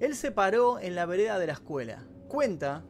él 0.00 0.16
se 0.16 0.32
paró 0.32 0.78
en 0.80 0.94
la 0.94 1.04
vereda 1.04 1.38
de 1.38 1.46
la 1.46 1.52
escuela. 1.52 2.06
Cuenta 2.26 2.84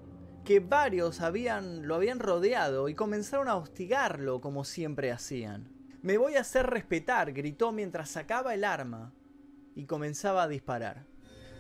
que 0.45 0.61
varios 0.61 1.21
habían, 1.21 1.89
lo 1.89 1.97
habían 1.97 2.21
rodeado 2.21 2.89
y 2.89 2.95
comenzaron 2.95 3.49
a 3.49 3.57
hostigarlo 3.57 4.41
como 4.41 4.65
siempre 4.65 5.11
hacían. 5.11 5.73
Me 6.03 6.19
voy 6.19 6.37
a 6.37 6.43
hacer 6.43 6.67
respetar, 6.67 7.33
gritó 7.33 7.73
mientras 7.73 8.11
sacaba 8.11 8.55
el 8.55 8.63
arma 8.63 9.13
y 9.75 9.87
comenzaba 9.87 10.45
a 10.45 10.49
disparar. 10.49 11.07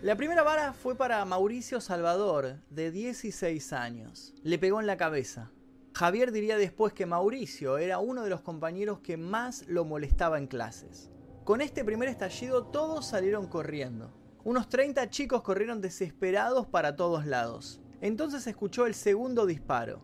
La 0.02 0.16
primera 0.16 0.42
vara 0.42 0.72
fue 0.72 0.96
para 0.96 1.24
Mauricio 1.24 1.80
Salvador, 1.80 2.56
de 2.68 2.90
16 2.90 3.72
años. 3.72 4.34
Le 4.42 4.58
pegó 4.58 4.80
en 4.80 4.86
la 4.86 4.96
cabeza. 4.98 5.50
Javier 5.94 6.30
diría 6.30 6.58
después 6.58 6.92
que 6.92 7.06
Mauricio 7.06 7.78
era 7.78 7.98
uno 7.98 8.22
de 8.22 8.30
los 8.30 8.42
compañeros 8.42 9.00
que 9.00 9.16
más 9.16 9.66
lo 9.66 9.84
molestaba 9.84 10.38
en 10.38 10.46
clases. 10.46 11.10
Con 11.44 11.60
este 11.60 11.84
primer 11.84 12.08
estallido 12.08 12.66
todos 12.66 13.06
salieron 13.06 13.46
corriendo. 13.46 14.12
Unos 14.44 14.68
30 14.68 15.08
chicos 15.08 15.42
corrieron 15.42 15.80
desesperados 15.80 16.66
para 16.66 16.96
todos 16.96 17.24
lados. 17.24 17.80
Entonces 18.02 18.46
escuchó 18.46 18.86
el 18.86 18.94
segundo 18.94 19.46
disparo. 19.46 20.02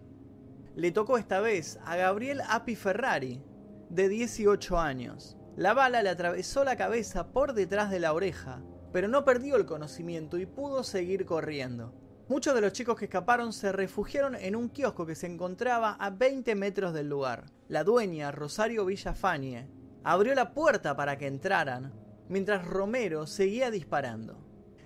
Le 0.76 0.92
tocó 0.92 1.18
esta 1.18 1.40
vez 1.40 1.78
a 1.84 1.96
Gabriel 1.96 2.40
Api 2.48 2.74
Ferrari, 2.74 3.42
de 3.90 4.08
18 4.08 4.78
años. 4.78 5.36
La 5.56 5.74
bala 5.74 6.02
le 6.02 6.08
atravesó 6.08 6.64
la 6.64 6.76
cabeza 6.76 7.32
por 7.32 7.52
detrás 7.52 7.90
de 7.90 8.00
la 8.00 8.14
oreja, 8.14 8.62
pero 8.92 9.08
no 9.08 9.24
perdió 9.24 9.56
el 9.56 9.66
conocimiento 9.66 10.38
y 10.38 10.46
pudo 10.46 10.82
seguir 10.84 11.24
corriendo. 11.26 11.94
Muchos 12.28 12.54
de 12.54 12.60
los 12.60 12.72
chicos 12.72 12.96
que 12.96 13.06
escaparon 13.06 13.52
se 13.52 13.72
refugiaron 13.72 14.36
en 14.36 14.54
un 14.54 14.68
kiosco 14.68 15.04
que 15.04 15.16
se 15.16 15.26
encontraba 15.26 15.94
a 15.94 16.10
20 16.10 16.54
metros 16.54 16.94
del 16.94 17.08
lugar. 17.08 17.46
La 17.68 17.82
dueña, 17.82 18.30
Rosario 18.30 18.84
Villafanie, 18.84 19.66
abrió 20.04 20.34
la 20.34 20.54
puerta 20.54 20.96
para 20.96 21.18
que 21.18 21.26
entraran, 21.26 21.92
mientras 22.28 22.64
Romero 22.64 23.26
seguía 23.26 23.70
disparando. 23.72 24.38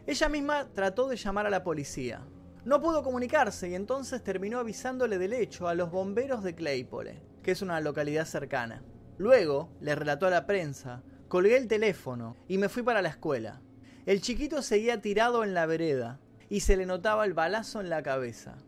Ella 0.06 0.28
misma 0.28 0.68
trató 0.72 1.06
de 1.06 1.16
llamar 1.16 1.46
a 1.46 1.50
la 1.50 1.62
policía. 1.62 2.26
No 2.64 2.80
pudo 2.80 3.02
comunicarse 3.02 3.68
y 3.68 3.74
entonces 3.74 4.24
terminó 4.24 4.58
avisándole 4.58 5.18
del 5.18 5.34
hecho 5.34 5.68
a 5.68 5.74
los 5.74 5.90
bomberos 5.90 6.42
de 6.42 6.54
Claypole, 6.54 7.22
que 7.42 7.50
es 7.50 7.60
una 7.60 7.78
localidad 7.80 8.24
cercana. 8.24 8.82
Luego, 9.18 9.70
le 9.80 9.94
relató 9.94 10.26
a 10.26 10.30
la 10.30 10.46
prensa, 10.46 11.02
colgué 11.28 11.58
el 11.58 11.68
teléfono 11.68 12.38
y 12.48 12.56
me 12.56 12.70
fui 12.70 12.82
para 12.82 13.02
la 13.02 13.10
escuela. 13.10 13.60
El 14.06 14.20
chiquito 14.20 14.60
seguía 14.60 15.00
tirado 15.00 15.44
en 15.44 15.54
la 15.54 15.64
vereda, 15.64 16.20
y 16.50 16.60
se 16.60 16.76
le 16.76 16.84
notaba 16.84 17.24
el 17.24 17.32
balazo 17.32 17.80
en 17.80 17.88
la 17.88 18.02
cabeza. 18.02 18.58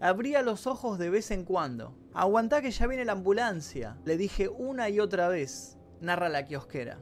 Abría 0.00 0.42
los 0.42 0.66
ojos 0.66 0.98
de 0.98 1.08
vez 1.08 1.30
en 1.30 1.46
cuando. 1.46 1.96
Aguantá 2.12 2.60
que 2.60 2.70
ya 2.70 2.86
viene 2.86 3.06
la 3.06 3.12
ambulancia, 3.12 3.96
le 4.04 4.18
dije 4.18 4.48
una 4.48 4.90
y 4.90 5.00
otra 5.00 5.28
vez, 5.28 5.78
narra 6.02 6.28
la 6.28 6.44
kiosquera. 6.44 6.98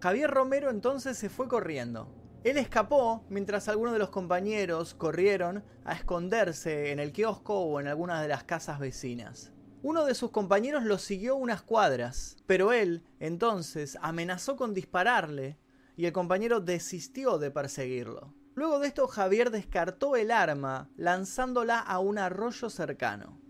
Javier 0.00 0.30
Romero 0.30 0.70
entonces 0.70 1.18
se 1.18 1.28
fue 1.28 1.48
corriendo. 1.48 2.08
Él 2.44 2.56
escapó 2.56 3.26
mientras 3.28 3.68
algunos 3.68 3.92
de 3.92 3.98
los 3.98 4.08
compañeros 4.08 4.94
corrieron 4.94 5.62
a 5.84 5.92
esconderse 5.92 6.92
en 6.92 6.98
el 6.98 7.12
kiosco 7.12 7.60
o 7.60 7.78
en 7.78 7.88
algunas 7.88 8.22
de 8.22 8.28
las 8.28 8.44
casas 8.44 8.78
vecinas. 8.78 9.52
Uno 9.82 10.06
de 10.06 10.14
sus 10.14 10.30
compañeros 10.30 10.84
lo 10.84 10.96
siguió 10.96 11.36
unas 11.36 11.60
cuadras, 11.60 12.36
pero 12.46 12.72
él 12.72 13.04
entonces 13.20 13.98
amenazó 14.00 14.56
con 14.56 14.72
dispararle 14.72 15.58
y 15.98 16.06
el 16.06 16.12
compañero 16.12 16.60
desistió 16.60 17.38
de 17.38 17.50
perseguirlo. 17.50 18.32
Luego 18.54 18.78
de 18.78 18.86
esto 18.86 19.08
Javier 19.08 19.50
descartó 19.50 20.14
el 20.14 20.30
arma 20.30 20.88
lanzándola 20.96 21.80
a 21.80 21.98
un 21.98 22.18
arroyo 22.18 22.70
cercano. 22.70 23.40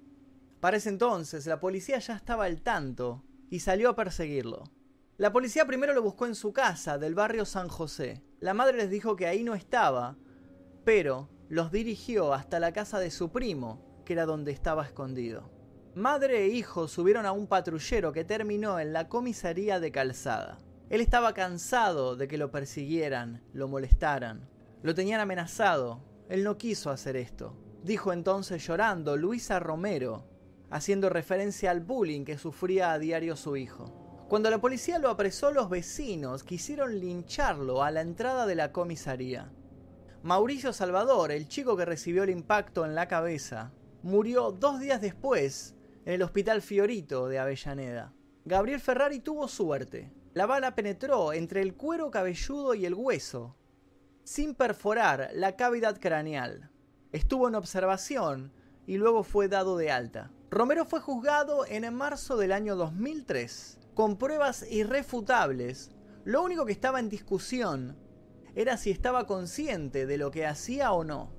Para 0.59 0.79
ese 0.79 0.89
entonces 0.89 1.47
la 1.47 1.61
policía 1.61 1.99
ya 1.99 2.17
estaba 2.17 2.47
al 2.47 2.63
tanto 2.63 3.23
y 3.51 3.61
salió 3.61 3.91
a 3.91 3.97
perseguirlo. 3.97 4.65
La 5.19 5.31
policía 5.31 5.67
primero 5.67 5.93
lo 5.93 6.01
buscó 6.01 6.25
en 6.25 6.35
su 6.35 6.55
casa 6.55 6.97
del 6.97 7.15
barrio 7.15 7.45
San 7.45 7.69
José. 7.69 8.25
La 8.41 8.55
madre 8.55 8.79
les 8.79 8.89
dijo 8.89 9.15
que 9.15 9.27
ahí 9.27 9.45
no 9.45 9.55
estaba, 9.55 10.17
pero 10.87 11.29
los 11.51 11.71
dirigió 11.71 12.33
hasta 12.33 12.61
la 12.61 12.73
casa 12.73 12.99
de 12.99 13.11
su 13.11 13.31
primo, 13.31 14.03
que 14.07 14.15
era 14.15 14.25
donde 14.25 14.53
estaba 14.53 14.87
escondido. 14.87 15.51
Madre 15.95 16.45
e 16.45 16.49
hijo 16.49 16.89
subieron 16.89 17.27
a 17.27 17.33
un 17.33 17.47
patrullero 17.47 18.13
que 18.15 18.25
terminó 18.25 18.81
en 18.81 18.95
la 18.95 19.11
comisaría 19.11 19.81
de 19.81 19.93
Calzada. 19.93 20.59
Él 20.91 21.03
estaba 21.03 21.35
cansado 21.35 22.17
de 22.17 22.29
que 22.29 22.39
lo 22.39 22.51
persiguieran, 22.51 23.43
lo 23.53 23.69
molestaran. 23.69 24.49
Lo 24.83 24.95
tenían 24.95 25.21
amenazado. 25.21 26.01
Él 26.31 26.45
no 26.45 26.57
quiso 26.57 26.91
hacer 26.91 27.17
esto. 27.17 27.55
Dijo 27.83 28.13
entonces 28.13 28.67
llorando 28.67 29.17
Luisa 29.17 29.61
Romero, 29.61 30.25
haciendo 30.71 31.11
referencia 31.11 31.71
al 31.71 31.81
bullying 31.81 32.25
que 32.25 32.39
sufría 32.39 32.93
a 32.93 32.99
diario 32.99 33.37
su 33.37 33.57
hijo. 33.57 34.27
Cuando 34.29 34.51
la 34.51 34.61
policía 34.61 34.99
lo 34.99 35.11
apresó, 35.11 35.51
los 35.51 35.69
vecinos 35.69 36.43
quisieron 36.43 36.99
lincharlo 36.99 37.83
a 37.83 37.91
la 37.91 38.01
entrada 38.01 38.47
de 38.47 38.55
la 38.55 38.73
comisaría. 38.73 39.53
Mauricio 40.23 40.73
Salvador, 40.73 41.33
el 41.33 41.49
chico 41.49 41.77
que 41.77 41.85
recibió 41.85 42.25
el 42.25 42.31
impacto 42.31 42.85
en 42.85 42.95
la 42.95 43.09
cabeza, 43.09 43.73
murió 44.03 44.53
dos 44.53 44.81
días 44.81 45.01
después 45.01 45.75
en 46.05 46.15
el 46.15 46.23
Hospital 46.23 46.63
Fiorito 46.63 47.29
de 47.29 47.39
Avellaneda. 47.39 48.13
Gabriel 48.45 48.81
Ferrari 48.81 49.21
tuvo 49.21 49.49
suerte. 49.49 50.13
La 50.39 50.47
bala 50.47 50.77
penetró 50.77 51.33
entre 51.33 51.63
el 51.63 51.75
cuero 51.75 52.13
cabelludo 52.13 52.75
y 52.75 52.87
el 52.87 52.95
hueso, 52.95 53.57
sin 54.23 54.55
perforar 54.55 55.31
la 55.35 55.57
cavidad 55.57 55.99
craneal. 55.99 56.71
Estuvo 57.11 57.49
en 57.49 57.57
observación 57.57 58.53
y 58.87 58.99
luego 58.99 59.25
fue 59.25 59.49
dado 59.49 59.77
de 59.77 59.91
alta. 59.91 60.31
Romero 60.49 60.85
fue 60.85 61.01
juzgado 61.01 61.67
en 61.67 61.93
marzo 61.93 62.37
del 62.37 62.53
año 62.53 62.77
2003, 62.77 63.81
con 63.95 64.17
pruebas 64.17 64.65
irrefutables. 64.71 65.91
Lo 66.23 66.45
único 66.45 66.65
que 66.67 66.73
estaba 66.73 67.01
en 67.01 67.09
discusión 67.09 67.99
era 68.55 68.77
si 68.77 68.93
estaba 68.93 69.27
consciente 69.27 70.07
de 70.07 70.19
lo 70.19 70.31
que 70.31 70.47
hacía 70.47 70.93
o 70.93 71.03
no. 71.03 71.33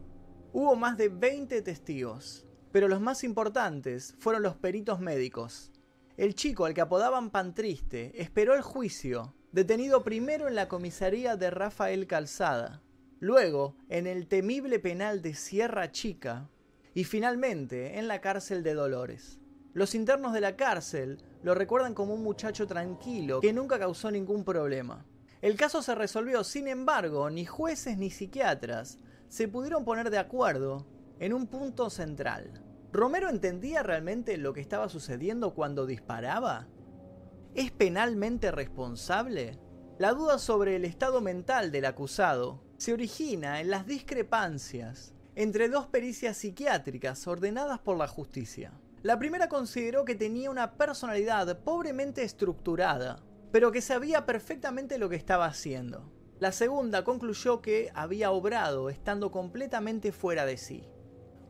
Hubo 0.52 0.76
más 0.76 0.98
de 0.98 1.08
20 1.08 1.62
testigos, 1.62 2.46
pero 2.74 2.90
los 2.90 3.00
más 3.00 3.24
importantes 3.24 4.14
fueron 4.20 4.44
los 4.44 4.58
peritos 4.58 5.00
médicos. 5.00 5.72
El 6.20 6.36
chico 6.36 6.66
al 6.66 6.74
que 6.74 6.82
apodaban 6.82 7.30
Pan 7.30 7.56
Triste 7.56 8.12
esperó 8.22 8.54
el 8.54 8.62
juicio 8.62 9.36
detenido 9.54 10.04
primero 10.04 10.50
en 10.50 10.56
la 10.56 10.68
comisaría 10.68 11.38
de 11.38 11.50
Rafael 11.50 12.08
Calzada, 12.08 12.82
luego 13.22 13.78
en 13.88 14.06
el 14.06 14.28
temible 14.28 14.80
penal 14.80 15.22
de 15.22 15.34
Sierra 15.34 15.94
Chica 15.94 16.50
y 16.94 17.06
finalmente 17.06 17.98
en 18.00 18.10
la 18.10 18.20
cárcel 18.20 18.64
de 18.64 18.74
Dolores. 18.74 19.40
Los 19.72 19.96
internos 19.96 20.34
de 20.34 20.42
la 20.42 20.58
cárcel 20.58 21.24
lo 21.42 21.56
recuerdan 21.56 21.94
como 21.94 22.16
un 22.16 22.22
muchacho 22.22 22.68
tranquilo 22.68 23.40
que 23.40 23.54
nunca 23.54 23.80
causó 23.80 24.12
ningún 24.12 24.44
problema. 24.44 25.06
El 25.42 25.56
caso 25.56 25.82
se 25.82 25.96
resolvió, 25.96 26.44
sin 26.44 26.68
embargo, 26.68 27.30
ni 27.30 27.46
jueces 27.46 27.98
ni 27.98 28.10
psiquiatras 28.10 28.98
se 29.30 29.48
pudieron 29.48 29.86
poner 29.86 30.10
de 30.10 30.18
acuerdo 30.18 30.86
en 31.22 31.34
un 31.34 31.48
punto 31.48 31.90
central. 31.90 32.69
¿Romero 32.92 33.30
entendía 33.30 33.84
realmente 33.84 34.38
lo 34.38 34.54
que 34.54 34.62
estaba 34.62 34.90
sucediendo 34.90 35.54
cuando 35.54 35.86
disparaba? 35.86 36.68
¿Es 37.54 37.72
penalmente 37.72 38.52
responsable? 38.52 39.60
La 40.00 40.14
duda 40.14 40.40
sobre 40.40 40.76
el 40.76 40.86
estado 40.86 41.22
mental 41.22 41.72
del 41.72 41.86
acusado 41.86 42.64
se 42.78 42.94
origina 42.94 43.62
en 43.62 43.70
las 43.70 43.86
discrepancias 43.86 45.14
entre 45.36 45.70
dos 45.70 45.86
pericias 45.86 46.38
psiquiátricas 46.38 47.28
ordenadas 47.28 47.80
por 47.80 47.96
la 47.96 48.08
justicia. 48.08 48.74
La 49.04 49.20
primera 49.20 49.50
consideró 49.50 50.04
que 50.04 50.16
tenía 50.16 50.50
una 50.50 50.74
personalidad 50.74 51.60
pobremente 51.60 52.24
estructurada, 52.24 53.24
pero 53.52 53.72
que 53.72 53.82
sabía 53.82 54.26
perfectamente 54.26 54.98
lo 54.98 55.10
que 55.10 55.16
estaba 55.16 55.46
haciendo. 55.46 56.12
La 56.40 56.52
segunda 56.52 57.04
concluyó 57.04 57.62
que 57.62 57.92
había 57.94 58.32
obrado 58.32 58.90
estando 58.90 59.32
completamente 59.32 60.12
fuera 60.12 60.46
de 60.46 60.58
sí. 60.58 60.90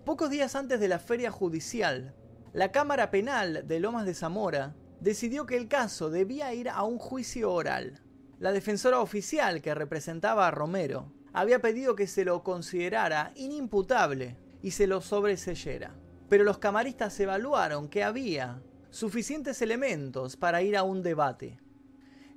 Pocos 0.05 0.29
días 0.29 0.55
antes 0.55 0.79
de 0.79 0.87
la 0.87 0.97
feria 0.97 1.29
judicial, 1.29 2.15
la 2.53 2.71
Cámara 2.71 3.11
Penal 3.11 3.67
de 3.67 3.79
Lomas 3.79 4.05
de 4.05 4.13
Zamora 4.13 4.75
decidió 5.01 5.45
que 5.45 5.57
el 5.57 5.67
caso 5.67 6.09
debía 6.09 6.53
ir 6.53 6.69
a 6.69 6.83
un 6.83 6.97
juicio 6.97 7.51
oral. 7.51 8.01
La 8.39 8.51
defensora 8.51 9.01
oficial 9.01 9.61
que 9.61 9.75
representaba 9.75 10.47
a 10.47 10.51
Romero 10.51 11.11
había 11.33 11.59
pedido 11.59 11.95
que 11.95 12.07
se 12.07 12.25
lo 12.25 12.43
considerara 12.43 13.33
inimputable 13.35 14.37
y 14.63 14.71
se 14.71 14.87
lo 14.87 15.01
sobreseyera. 15.01 15.95
Pero 16.27 16.43
los 16.43 16.57
camaristas 16.57 17.19
evaluaron 17.19 17.89
que 17.89 18.03
había 18.03 18.63
suficientes 18.89 19.61
elementos 19.61 20.37
para 20.37 20.61
ir 20.61 20.75
a 20.77 20.83
un 20.83 21.03
debate. 21.03 21.59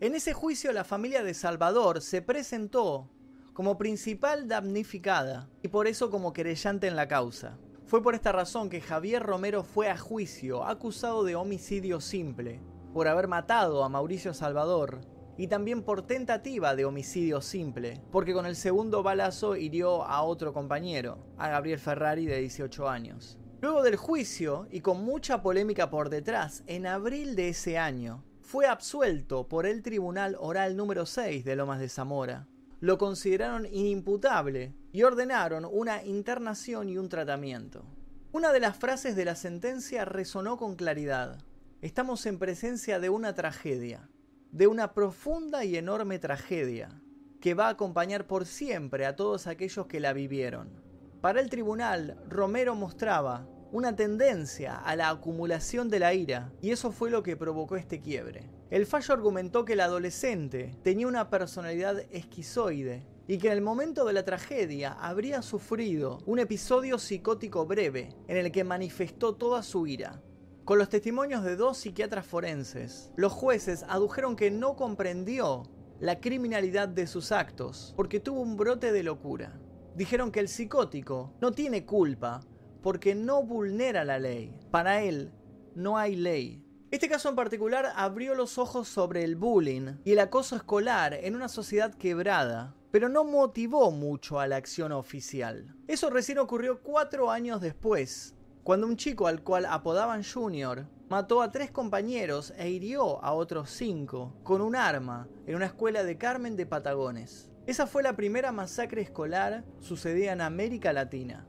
En 0.00 0.14
ese 0.14 0.34
juicio 0.34 0.72
la 0.72 0.84
familia 0.84 1.22
de 1.22 1.32
Salvador 1.32 2.02
se 2.02 2.22
presentó 2.22 3.08
como 3.52 3.76
principal 3.76 4.48
damnificada 4.48 5.48
y 5.62 5.68
por 5.68 5.86
eso 5.86 6.10
como 6.10 6.32
querellante 6.32 6.86
en 6.86 6.96
la 6.96 7.08
causa. 7.08 7.58
Fue 7.86 8.02
por 8.02 8.14
esta 8.14 8.32
razón 8.32 8.70
que 8.70 8.80
Javier 8.80 9.22
Romero 9.22 9.62
fue 9.62 9.90
a 9.90 9.98
juicio 9.98 10.64
acusado 10.64 11.24
de 11.24 11.34
homicidio 11.34 12.00
simple, 12.00 12.60
por 12.94 13.08
haber 13.08 13.28
matado 13.28 13.84
a 13.84 13.88
Mauricio 13.88 14.32
Salvador, 14.32 15.00
y 15.36 15.48
también 15.48 15.82
por 15.82 16.06
tentativa 16.06 16.74
de 16.74 16.84
homicidio 16.84 17.40
simple, 17.40 18.00
porque 18.10 18.32
con 18.32 18.46
el 18.46 18.56
segundo 18.56 19.02
balazo 19.02 19.56
hirió 19.56 20.04
a 20.04 20.22
otro 20.22 20.52
compañero, 20.52 21.18
a 21.38 21.48
Gabriel 21.48 21.78
Ferrari 21.78 22.26
de 22.26 22.38
18 22.38 22.88
años. 22.88 23.38
Luego 23.60 23.82
del 23.82 23.96
juicio, 23.96 24.66
y 24.70 24.80
con 24.80 25.04
mucha 25.04 25.42
polémica 25.42 25.90
por 25.90 26.10
detrás, 26.10 26.62
en 26.66 26.86
abril 26.86 27.36
de 27.36 27.50
ese 27.50 27.78
año, 27.78 28.24
fue 28.40 28.66
absuelto 28.66 29.48
por 29.48 29.66
el 29.66 29.82
Tribunal 29.82 30.36
Oral 30.38 30.76
número 30.76 31.06
6 31.06 31.44
de 31.44 31.56
Lomas 31.56 31.78
de 31.78 31.88
Zamora, 31.88 32.48
lo 32.82 32.98
consideraron 32.98 33.64
inimputable 33.64 34.74
y 34.90 35.04
ordenaron 35.04 35.64
una 35.70 36.02
internación 36.02 36.88
y 36.88 36.98
un 36.98 37.08
tratamiento. 37.08 37.84
Una 38.32 38.52
de 38.52 38.58
las 38.58 38.76
frases 38.76 39.14
de 39.14 39.24
la 39.24 39.36
sentencia 39.36 40.04
resonó 40.04 40.56
con 40.56 40.74
claridad. 40.74 41.38
Estamos 41.80 42.26
en 42.26 42.40
presencia 42.40 42.98
de 42.98 43.08
una 43.08 43.36
tragedia, 43.36 44.10
de 44.50 44.66
una 44.66 44.94
profunda 44.94 45.64
y 45.64 45.76
enorme 45.76 46.18
tragedia, 46.18 47.00
que 47.40 47.54
va 47.54 47.68
a 47.68 47.70
acompañar 47.70 48.26
por 48.26 48.46
siempre 48.46 49.06
a 49.06 49.14
todos 49.14 49.46
aquellos 49.46 49.86
que 49.86 50.00
la 50.00 50.12
vivieron. 50.12 50.82
Para 51.20 51.40
el 51.40 51.50
tribunal, 51.50 52.20
Romero 52.28 52.74
mostraba 52.74 53.46
una 53.72 53.96
tendencia 53.96 54.76
a 54.76 54.94
la 54.96 55.08
acumulación 55.08 55.88
de 55.88 55.98
la 55.98 56.12
ira, 56.12 56.52
y 56.60 56.70
eso 56.70 56.92
fue 56.92 57.10
lo 57.10 57.22
que 57.22 57.36
provocó 57.36 57.76
este 57.76 58.00
quiebre. 58.00 58.50
El 58.70 58.86
fallo 58.86 59.14
argumentó 59.14 59.64
que 59.64 59.72
el 59.72 59.80
adolescente 59.80 60.76
tenía 60.82 61.08
una 61.08 61.30
personalidad 61.30 62.00
esquizoide 62.10 63.06
y 63.26 63.38
que 63.38 63.46
en 63.46 63.54
el 63.54 63.62
momento 63.62 64.04
de 64.04 64.12
la 64.12 64.24
tragedia 64.24 64.92
habría 64.92 65.40
sufrido 65.40 66.18
un 66.26 66.38
episodio 66.38 66.98
psicótico 66.98 67.64
breve 67.64 68.14
en 68.28 68.36
el 68.36 68.52
que 68.52 68.62
manifestó 68.62 69.34
toda 69.34 69.62
su 69.62 69.86
ira. 69.86 70.22
con 70.64 70.78
los 70.78 70.88
testimonios 70.88 71.42
de 71.42 71.56
dos 71.56 71.78
psiquiatras 71.78 72.24
forenses. 72.24 73.10
Los 73.16 73.32
jueces 73.32 73.84
adujeron 73.88 74.36
que 74.36 74.50
no 74.50 74.76
comprendió 74.76 75.64
la 75.98 76.20
criminalidad 76.20 76.88
de 76.88 77.06
sus 77.06 77.32
actos 77.32 77.92
porque 77.96 78.20
tuvo 78.20 78.40
un 78.40 78.56
brote 78.56 78.92
de 78.92 79.02
locura. 79.02 79.58
Dijeron 79.96 80.30
que 80.30 80.40
el 80.40 80.48
psicótico 80.48 81.34
no 81.40 81.52
tiene 81.52 81.84
culpa 81.84 82.40
porque 82.82 83.14
no 83.14 83.42
vulnera 83.42 84.04
la 84.04 84.18
ley. 84.18 84.54
Para 84.70 85.02
él 85.02 85.32
no 85.74 85.96
hay 85.96 86.16
ley. 86.16 86.64
Este 86.90 87.08
caso 87.08 87.30
en 87.30 87.36
particular 87.36 87.92
abrió 87.96 88.34
los 88.34 88.58
ojos 88.58 88.86
sobre 88.86 89.24
el 89.24 89.36
bullying 89.36 89.94
y 90.04 90.12
el 90.12 90.18
acoso 90.18 90.56
escolar 90.56 91.14
en 91.14 91.34
una 91.34 91.48
sociedad 91.48 91.94
quebrada, 91.94 92.76
pero 92.90 93.08
no 93.08 93.24
motivó 93.24 93.90
mucho 93.90 94.38
a 94.38 94.46
la 94.46 94.56
acción 94.56 94.92
oficial. 94.92 95.74
Eso 95.88 96.10
recién 96.10 96.38
ocurrió 96.38 96.82
cuatro 96.82 97.30
años 97.30 97.62
después, 97.62 98.34
cuando 98.62 98.86
un 98.86 98.98
chico 98.98 99.26
al 99.26 99.42
cual 99.42 99.64
apodaban 99.64 100.22
Junior 100.22 100.86
mató 101.08 101.40
a 101.40 101.50
tres 101.50 101.70
compañeros 101.70 102.52
e 102.58 102.68
hirió 102.68 103.24
a 103.24 103.32
otros 103.32 103.70
cinco 103.70 104.34
con 104.42 104.60
un 104.60 104.76
arma 104.76 105.28
en 105.46 105.56
una 105.56 105.66
escuela 105.66 106.04
de 106.04 106.18
Carmen 106.18 106.56
de 106.56 106.66
Patagones. 106.66 107.50
Esa 107.66 107.86
fue 107.86 108.02
la 108.02 108.16
primera 108.16 108.52
masacre 108.52 109.02
escolar 109.02 109.64
sucedida 109.78 110.32
en 110.32 110.40
América 110.40 110.92
Latina. 110.92 111.46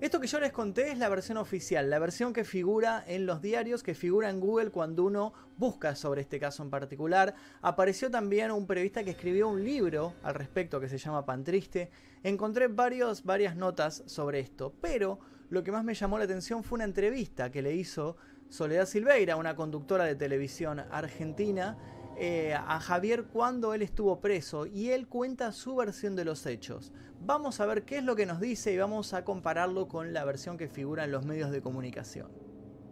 Esto 0.00 0.20
que 0.20 0.28
yo 0.28 0.38
les 0.38 0.52
conté 0.52 0.92
es 0.92 0.98
la 0.98 1.08
versión 1.08 1.38
oficial, 1.38 1.90
la 1.90 1.98
versión 1.98 2.32
que 2.32 2.44
figura 2.44 3.02
en 3.04 3.26
los 3.26 3.42
diarios, 3.42 3.82
que 3.82 3.94
figura 3.94 4.30
en 4.30 4.38
Google 4.38 4.70
cuando 4.70 5.02
uno 5.02 5.32
busca 5.56 5.96
sobre 5.96 6.20
este 6.20 6.38
caso 6.38 6.62
en 6.62 6.70
particular. 6.70 7.34
Apareció 7.62 8.08
también 8.08 8.52
un 8.52 8.68
periodista 8.68 9.02
que 9.02 9.10
escribió 9.10 9.48
un 9.48 9.64
libro 9.64 10.14
al 10.22 10.36
respecto 10.36 10.78
que 10.78 10.88
se 10.88 10.98
llama 10.98 11.26
Pan 11.26 11.42
Triste. 11.42 11.90
Encontré 12.22 12.68
varios, 12.68 13.24
varias 13.24 13.56
notas 13.56 14.04
sobre 14.06 14.38
esto, 14.38 14.72
pero 14.80 15.18
lo 15.50 15.64
que 15.64 15.72
más 15.72 15.82
me 15.82 15.94
llamó 15.94 16.16
la 16.16 16.26
atención 16.26 16.62
fue 16.62 16.76
una 16.76 16.84
entrevista 16.84 17.50
que 17.50 17.60
le 17.60 17.74
hizo 17.74 18.16
Soledad 18.48 18.86
Silveira, 18.86 19.34
una 19.34 19.56
conductora 19.56 20.04
de 20.04 20.14
televisión 20.14 20.78
argentina, 20.78 21.76
eh, 22.20 22.52
a 22.52 22.80
Javier 22.80 23.26
cuando 23.26 23.74
él 23.74 23.82
estuvo 23.82 24.20
preso 24.20 24.66
y 24.66 24.90
él 24.90 25.06
cuenta 25.06 25.52
su 25.52 25.76
versión 25.76 26.16
de 26.16 26.24
los 26.24 26.46
hechos. 26.46 26.92
Vamos 27.20 27.60
a 27.60 27.66
ver 27.66 27.82
qué 27.84 27.98
es 27.98 28.04
lo 28.04 28.16
que 28.16 28.26
nos 28.26 28.40
dice 28.40 28.72
y 28.72 28.78
vamos 28.78 29.12
a 29.12 29.24
compararlo 29.24 29.88
con 29.88 30.12
la 30.12 30.24
versión 30.24 30.56
que 30.56 30.68
figura 30.68 31.04
en 31.04 31.12
los 31.12 31.24
medios 31.24 31.50
de 31.50 31.60
comunicación. 31.60 32.28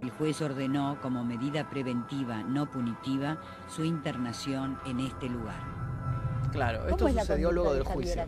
El 0.03 0.11
juez 0.11 0.43
ordenó 0.43 0.99
como 1.01 1.25
medida 1.25 1.71
preventiva 1.71 2.43
no 2.43 2.71
punitiva 2.71 3.41
su 3.69 3.85
internación 3.85 4.79
en 4.85 5.01
este 5.01 5.29
lugar. 5.29 5.61
Claro, 6.53 6.87
esto 6.89 7.09
sucedió 7.09 7.51
luego 7.51 7.75
del 7.75 7.85
juicio. 7.85 8.25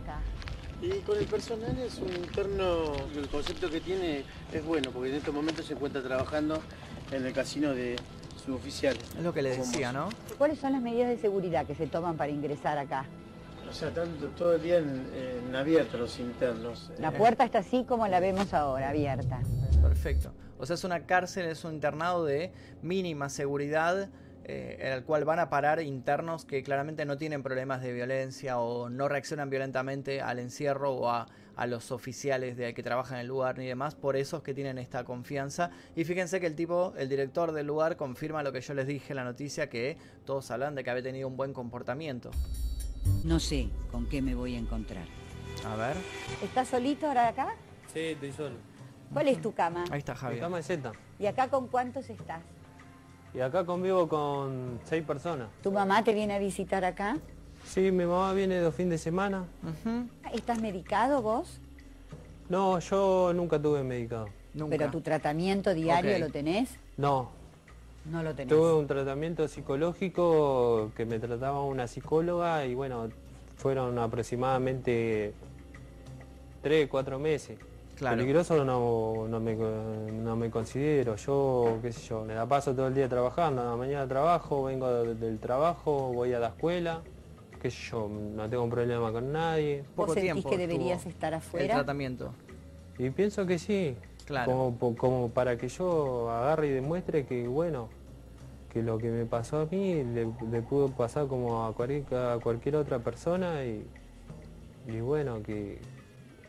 Y 0.81 0.99
con 1.01 1.17
el 1.17 1.25
personal 1.25 1.77
es 1.77 1.97
un 1.97 2.09
interno, 2.09 2.93
el 3.13 3.27
concepto 3.27 3.69
que 3.69 3.81
tiene 3.81 4.23
es 4.51 4.65
bueno, 4.65 4.91
porque 4.91 5.09
en 5.09 5.15
estos 5.15 5.33
momentos 5.33 5.65
se 5.65 5.73
encuentra 5.73 6.01
trabajando 6.01 6.61
en 7.11 7.25
el 7.25 7.33
casino 7.33 7.71
de 7.71 7.97
suboficiales. 8.45 9.03
Es 9.17 9.23
lo 9.23 9.33
que 9.33 9.41
le 9.41 9.57
decía, 9.57 9.91
¿no? 9.91 10.09
¿Cuáles 10.37 10.59
son 10.59 10.71
las 10.71 10.81
medidas 10.81 11.09
de 11.09 11.17
seguridad 11.17 11.67
que 11.67 11.75
se 11.75 11.85
toman 11.85 12.15
para 12.15 12.31
ingresar 12.31 12.77
acá? 12.77 13.05
O 13.69 13.73
sea, 13.73 13.93
tanto, 13.93 14.27
todo 14.29 14.55
el 14.55 14.63
día 14.63 14.79
en, 14.79 15.55
abierto 15.55 15.97
los 15.97 16.19
internos. 16.19 16.91
La 16.97 17.11
puerta 17.11 17.43
está 17.43 17.59
así 17.59 17.83
como 17.83 18.07
la 18.07 18.19
vemos 18.19 18.53
ahora, 18.53 18.89
abierta. 18.89 19.41
Perfecto. 19.81 20.33
O 20.57 20.65
sea, 20.65 20.73
es 20.73 20.83
una 20.83 21.05
cárcel, 21.05 21.45
es 21.45 21.63
un 21.63 21.75
internado 21.75 22.25
de 22.25 22.51
mínima 22.81 23.29
seguridad 23.29 24.09
eh, 24.51 24.77
en 24.79 24.93
el 24.93 25.03
cual 25.03 25.25
van 25.25 25.37
a 25.37 25.51
parar 25.51 25.79
internos 25.79 26.43
que 26.43 26.63
claramente 26.63 27.05
no 27.05 27.17
tienen 27.17 27.43
problemas 27.43 27.83
de 27.83 27.93
violencia 27.93 28.57
o 28.57 28.89
no 28.89 29.07
reaccionan 29.07 29.51
violentamente 29.51 30.21
al 30.21 30.39
encierro 30.39 30.95
o 30.95 31.09
a, 31.09 31.27
los 31.67 31.91
oficiales 31.91 32.55
de 32.55 32.73
que 32.73 32.81
trabajan 32.81 33.17
en 33.17 33.21
el 33.23 33.27
lugar 33.27 33.57
ni 33.57 33.67
demás, 33.67 33.93
por 33.93 34.15
eso 34.15 34.37
es 34.37 34.43
que 34.43 34.53
tienen 34.53 34.77
esta 34.77 35.03
confianza. 35.03 35.71
Y 35.93 36.05
fíjense 36.05 36.39
que 36.39 36.47
el 36.47 36.55
tipo, 36.55 36.93
el 36.97 37.09
director 37.09 37.51
del 37.51 37.67
lugar, 37.67 37.97
confirma 37.97 38.41
lo 38.43 38.53
que 38.53 38.61
yo 38.61 38.73
les 38.73 38.87
dije 38.87 39.11
en 39.11 39.17
la 39.17 39.25
noticia, 39.25 39.69
que 39.69 39.97
todos 40.25 40.49
hablan 40.51 40.73
de 40.73 40.85
que 40.85 40.89
había 40.89 41.03
tenido 41.03 41.27
un 41.27 41.35
buen 41.35 41.51
comportamiento. 41.51 42.31
No 43.23 43.39
sé 43.39 43.69
con 43.91 44.05
qué 44.07 44.21
me 44.21 44.35
voy 44.35 44.55
a 44.55 44.59
encontrar. 44.59 45.05
A 45.65 45.75
ver. 45.75 45.97
¿Estás 46.43 46.69
solito 46.69 47.07
ahora 47.07 47.27
acá? 47.27 47.55
Sí, 47.93 47.99
estoy 47.99 48.31
solo. 48.31 48.55
¿Cuál 49.13 49.27
es 49.27 49.41
tu 49.41 49.53
cama? 49.53 49.85
Ahí 49.91 49.99
está 49.99 50.15
Javier. 50.15 50.39
Mi 50.39 50.41
cama 50.45 50.59
es 50.59 50.67
Z. 50.67 50.91
¿Y 51.17 51.25
acá 51.25 51.49
con 51.49 51.67
cuántos 51.67 52.09
estás? 52.09 52.41
Y 53.33 53.41
acá 53.41 53.65
convivo 53.65 54.07
con 54.07 54.79
seis 54.85 55.03
personas. 55.03 55.49
¿Tu 55.61 55.71
mamá 55.71 56.03
te 56.03 56.13
viene 56.13 56.35
a 56.35 56.39
visitar 56.39 56.85
acá? 56.85 57.17
Sí, 57.65 57.91
mi 57.91 58.05
mamá 58.05 58.33
viene 58.33 58.59
dos 58.59 58.73
fines 58.73 58.91
de 58.91 58.97
semana. 58.97 59.45
¿Estás 60.33 60.61
medicado 60.61 61.21
vos? 61.21 61.59
No, 62.47 62.79
yo 62.79 63.31
nunca 63.33 63.61
tuve 63.61 63.83
medicado. 63.83 64.29
¿Pero 64.69 64.89
tu 64.89 65.01
tratamiento 65.01 65.73
diario 65.73 66.17
lo 66.19 66.29
tenés? 66.29 66.69
No. 66.97 67.31
No 68.09 68.23
lo 68.23 68.33
tenés. 68.33 68.55
Tuve 68.55 68.73
un 68.73 68.87
tratamiento 68.87 69.47
psicológico 69.47 70.91
que 70.95 71.05
me 71.05 71.19
trataba 71.19 71.63
una 71.63 71.87
psicóloga 71.87 72.65
y 72.65 72.73
bueno, 72.73 73.09
fueron 73.57 73.99
aproximadamente 73.99 75.33
tres, 76.61 76.87
cuatro 76.89 77.19
meses. 77.19 77.57
Peligroso 77.99 78.63
no, 78.63 79.27
no, 79.27 79.39
me, 79.41 79.55
no 79.55 80.35
me 80.37 80.49
considero. 80.49 81.17
Yo, 81.17 81.79
qué 81.81 81.91
sé 81.91 82.07
yo, 82.07 82.23
me 82.23 82.33
la 82.33 82.45
paso 82.45 82.73
todo 82.73 82.87
el 82.87 82.95
día 82.95 83.09
trabajando. 83.09 83.61
A 83.61 83.65
la 83.65 83.75
mañana 83.75 84.07
trabajo, 84.07 84.63
vengo 84.63 85.03
del 85.03 85.37
trabajo, 85.39 86.11
voy 86.13 86.33
a 86.33 86.39
la 86.39 86.47
escuela. 86.47 87.01
Qué 87.61 87.69
sé 87.69 87.89
yo, 87.91 88.07
no 88.07 88.49
tengo 88.49 88.63
un 88.63 88.69
problema 88.69 89.11
con 89.11 89.33
nadie. 89.33 89.83
¿Vos 89.97 90.13
sentís 90.13 90.45
que 90.45 90.57
deberías 90.57 91.05
estar 91.05 91.33
afuera? 91.33 91.65
El 91.65 91.71
tratamiento. 91.71 92.31
Y 92.97 93.09
pienso 93.09 93.45
que 93.45 93.59
sí. 93.59 93.95
Claro. 94.25 94.51
Como, 94.79 94.95
como 94.95 95.29
para 95.29 95.57
que 95.57 95.67
yo 95.67 96.29
agarre 96.31 96.67
y 96.67 96.69
demuestre 96.69 97.25
que, 97.25 97.47
bueno, 97.47 97.89
que 98.71 98.83
lo 98.83 98.97
que 98.97 99.09
me 99.09 99.25
pasó 99.25 99.61
a 99.61 99.65
mí 99.65 100.03
le, 100.03 100.25
pudo 100.61 100.89
pasar 100.89 101.27
como 101.27 101.65
a 101.65 101.73
cualquier, 101.73 102.15
a 102.15 102.39
cualquier 102.39 102.75
otra 102.75 102.99
persona 102.99 103.65
y, 103.65 103.85
y 104.87 104.99
bueno, 104.99 105.41
que, 105.41 105.79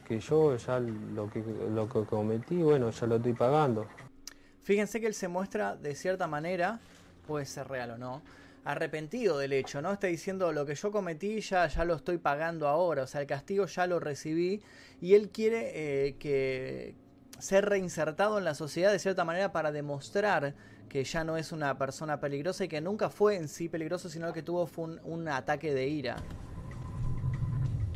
que 0.07 0.21
yo 0.21 0.57
ya 0.57 0.81
lo 0.81 1.31
que, 1.31 1.43
lo 1.73 1.89
que 1.89 2.05
cometí, 2.05 2.57
bueno, 2.57 2.91
ya 2.91 3.07
lo 3.07 3.17
estoy 3.17 3.33
pagando. 3.33 3.87
Fíjense 4.63 5.01
que 5.01 5.07
él 5.07 5.15
se 5.15 5.29
muestra 5.29 5.77
de 5.77 5.95
cierta 5.95 6.27
manera, 6.27 6.81
puede 7.27 7.47
ser 7.47 7.69
real 7.69 7.93
o 7.93 7.99
no, 7.99 8.23
arrepentido 8.65 9.39
del 9.39 9.53
hecho, 9.53 9.81
¿no? 9.81 9.93
Está 9.93 10.09
diciendo 10.09 10.53
lo 10.53 10.67
que 10.67 10.75
yo 10.75 10.93
cometí 10.93 11.41
ya, 11.41 11.67
ya 11.67 11.85
lo 11.85 11.95
estoy 11.95 12.19
pagando 12.19 12.69
ahora, 12.69 13.05
o 13.05 13.07
sea, 13.07 13.21
el 13.21 13.27
castigo 13.27 13.67
ya 13.67 13.87
lo 13.87 14.01
recibí 14.01 14.63
y 15.01 15.15
él 15.15 15.31
quiere 15.31 15.71
eh, 16.09 16.17
que 16.19 16.95
ser 17.39 17.67
reinsertado 17.67 18.39
en 18.39 18.45
la 18.45 18.55
sociedad 18.55 18.93
de 18.93 18.99
cierta 18.99 19.25
manera 19.25 19.53
para 19.53 19.73
demostrar 19.73 20.55
que 20.91 21.05
ya 21.05 21.25
no 21.25 21.39
es 21.39 21.53
una 21.53 21.79
persona 21.79 22.21
peligrosa 22.21 22.65
y 22.65 22.69
que 22.69 22.81
nunca 22.81 23.09
fue 23.09 23.37
en 23.37 23.49
sí 23.49 23.69
peligroso, 23.69 24.11
sino 24.11 24.33
que 24.33 24.43
tuvo 24.43 24.69
un 25.05 25.29
ataque 25.29 25.73
de 25.73 25.89
ira. 25.89 26.17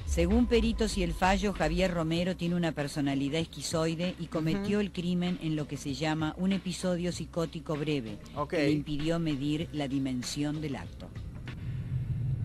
Según 0.07 0.47
peritos 0.47 0.97
y 0.97 1.03
el 1.03 1.13
fallo, 1.13 1.53
Javier 1.53 1.93
Romero 1.93 2.37
tiene 2.37 2.55
una 2.55 2.71
personalidad 2.71 3.41
esquizoide 3.41 4.15
y 4.21 4.29
cometió 4.29 4.79
el 4.79 4.93
crimen 4.93 5.41
en 5.43 5.57
lo 5.57 5.67
que 5.67 5.77
se 5.77 5.95
llama 5.95 6.35
un 6.39 6.53
episodio 6.53 7.11
psicótico 7.11 7.75
breve, 7.75 8.19
que 8.49 8.59
le 8.59 8.71
impidió 8.71 9.19
medir 9.19 9.69
la 9.73 9.89
dimensión 9.89 10.61
del 10.61 10.77
acto. 10.77 11.09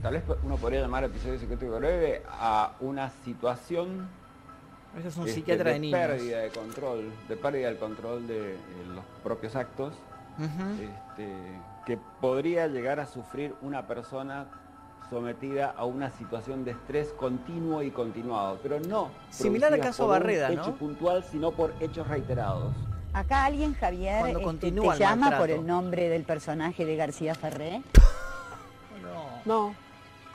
Tal 0.02 0.14
vez 0.14 0.24
uno 0.44 0.58
podría 0.58 0.82
llamar 0.82 1.04
episodio 1.04 1.38
psicótico 1.38 1.78
breve 1.78 2.24
a 2.28 2.76
una 2.80 3.12
situación 3.24 4.10
es 4.98 5.18
un 5.18 5.28
este, 5.28 5.36
psiquiatra 5.36 5.72
de, 5.72 5.92
pérdida 5.92 6.40
de 6.40 6.50
control, 6.50 7.12
de 7.28 7.38
pérdida 7.38 7.68
del 7.68 7.78
control 7.78 8.28
de, 8.28 8.56
los 8.94 9.06
propios 9.24 9.56
actos, 9.56 9.94
este, 10.40 11.28
que 11.86 11.98
podría 12.22 12.68
llegar 12.68 13.00
a 13.00 13.06
sufrir 13.06 13.56
una 13.62 13.88
persona 13.88 14.48
sometida 15.10 15.74
a 15.76 15.86
una 15.86 16.12
situación 16.12 16.64
de 16.64 16.72
estrés 16.72 17.10
continuo 17.14 17.82
y 17.82 17.90
continuado, 17.90 18.60
pero 18.62 18.80
no 18.80 19.10
similar 19.30 19.74
al 19.74 19.80
caso 19.80 20.08
Barreda, 20.08 20.50
¿no? 20.50 20.62
hecho 20.62 20.76
puntual, 20.76 21.24
sino 21.24 21.52
por 21.52 21.74
hechos 21.80 22.08
reiterados. 22.08 22.74
Acá 23.12 23.46
alguien, 23.46 23.74
Javier, 23.74 24.38
este, 24.38 24.72
te 24.72 25.00
llama 25.00 25.38
por 25.38 25.50
el 25.50 25.66
nombre 25.66 26.10
del 26.10 26.24
personaje 26.24 26.86
de 26.86 26.96
García 26.96 27.34
Ferré. 27.34 27.82
No. 29.02 29.42
No. 29.46 29.76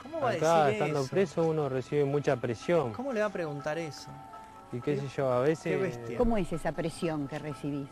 ¿Cómo 0.03 0.19
va 0.19 0.31
Acá, 0.31 0.63
a 0.63 0.65
decir 0.67 0.83
estando 0.83 1.07
preso, 1.07 1.47
uno 1.47 1.69
recibe 1.69 2.03
mucha 2.03 2.35
presión. 2.35 2.91
¿Cómo 2.91 3.13
le 3.13 3.21
va 3.21 3.27
a 3.27 3.31
preguntar 3.31 3.77
eso? 3.77 4.09
Y 4.73 4.81
qué, 4.81 4.97
sé 4.97 5.07
yo, 5.15 5.31
a 5.31 5.39
veces... 5.39 5.99
¿Cómo 6.17 6.37
es 6.37 6.51
esa 6.51 6.73
presión 6.73 7.29
que 7.29 7.39
recibís? 7.39 7.87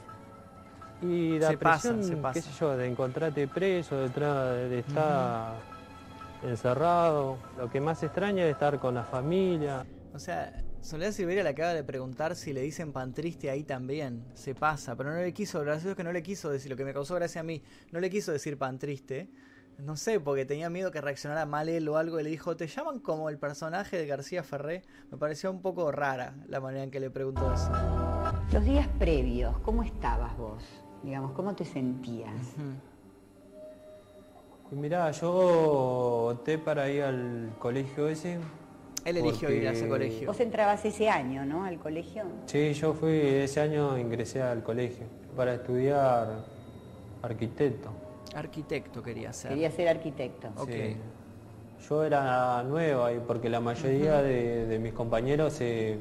Y 1.04 1.38
la 1.38 1.52
presión, 1.58 2.02
qué 2.34 2.42
sé 2.42 2.52
yo, 2.60 2.78
de 2.78 2.88
encontrarte 2.88 3.48
preso, 3.48 3.98
de, 3.98 4.70
de 4.70 4.80
estar 4.80 5.56
encerrado. 6.42 7.38
Lo 7.58 7.70
que 7.70 7.82
más 7.82 8.02
extraña 8.04 8.46
es 8.46 8.52
estar 8.52 8.80
con 8.80 8.96
la 8.96 9.04
familia. 9.04 9.86
O 10.13 10.20
sea, 10.20 10.63
Soledad 10.82 11.12
Silveria 11.12 11.44
le 11.44 11.50
acaba 11.50 11.74
de 11.74 11.84
preguntar 11.84 12.36
si 12.36 12.54
le 12.54 12.62
dicen 12.62 12.92
pan 12.92 13.13
triste 13.13 13.50
ahí 13.50 13.63
también. 13.63 14.24
Se 14.34 14.54
pasa, 14.54 14.96
pero 14.96 15.12
no 15.12 15.18
le 15.18 15.34
quiso, 15.34 15.62
gracioso 15.62 15.92
es 15.92 15.96
que 15.96 16.04
no 16.04 16.12
le 16.12 16.22
quiso 16.22 16.50
decir, 16.50 16.70
lo 16.70 16.78
que 16.78 16.86
me 16.86 16.94
causó 16.94 17.16
gracia 17.16 17.42
a 17.42 17.44
mí, 17.44 17.63
no 17.92 18.00
le 18.00 18.10
quiso 18.10 18.32
decir 18.32 18.58
pan 18.58 18.80
triste. 18.80 19.30
No 19.80 19.96
sé, 19.96 20.20
porque 20.20 20.46
tenía 20.46 20.70
miedo 20.70 20.92
que 20.92 21.02
reaccionara 21.02 21.46
mal 21.48 21.68
él 21.68 21.89
o 21.89 21.98
algo 21.98 22.20
y 22.20 22.24
le 22.24 22.30
dijo, 22.30 22.56
¿te 22.56 22.68
llaman 22.68 23.00
como 23.00 23.30
el 23.30 23.39
personaje 23.39 23.98
de 23.98 24.06
García 24.06 24.44
Ferré? 24.44 24.84
Me 25.10 25.18
pareció 25.18 25.50
un 25.50 25.62
poco 25.62 25.92
rara 25.92 26.36
la 26.48 26.60
manera 26.60 26.84
en 26.84 26.92
que 26.92 27.00
le 27.00 27.10
preguntó 27.10 27.52
eso. 27.52 27.72
Los 28.52 28.63
días 28.63 28.88
previos, 29.00 29.58
¿cómo 29.60 29.82
estabas 29.84 30.38
vos? 30.38 30.63
Digamos, 31.04 31.32
¿cómo 31.34 31.54
te 31.54 31.66
sentías? 31.66 32.32
Mirá, 34.72 35.12
yo 35.12 36.32
opté 36.32 36.58
para 36.58 36.89
ir 36.89 37.04
al 37.04 37.52
colegio 37.60 38.08
ese. 38.08 38.39
Él 39.06 39.18
eligió 39.18 39.52
ir 39.52 39.68
a 39.68 39.72
ese 39.72 39.88
colegio. 39.88 40.28
Vos 40.28 40.39
entrabas 40.39 40.84
ese 40.86 41.10
año, 41.10 41.46
¿no? 41.46 41.66
Al 41.66 41.78
colegio. 41.78 42.24
Sí, 42.46 42.74
yo 42.74 42.94
fui, 42.94 43.12
ese 43.12 43.60
año 43.60 43.98
ingresé 43.98 44.42
al 44.42 44.63
colegio 44.63 45.06
para 45.36 45.56
estudiar 45.56 46.46
arquitecto. 47.22 47.89
Arquitecto 48.34 49.04
quería 49.04 49.34
ser. 49.34 49.52
Quería 49.52 49.70
ser 49.72 49.89
arquitecto. 49.89 50.50
Sí. 50.66 50.96
Yo 51.88 52.04
era 52.04 52.63
nuevo 52.63 53.04
ahí 53.04 53.22
porque 53.28 53.50
la 53.50 53.60
mayoría 53.60 54.22
de, 54.22 54.80
mis 54.82 54.94
compañeros 54.94 55.54
se... 55.54 56.00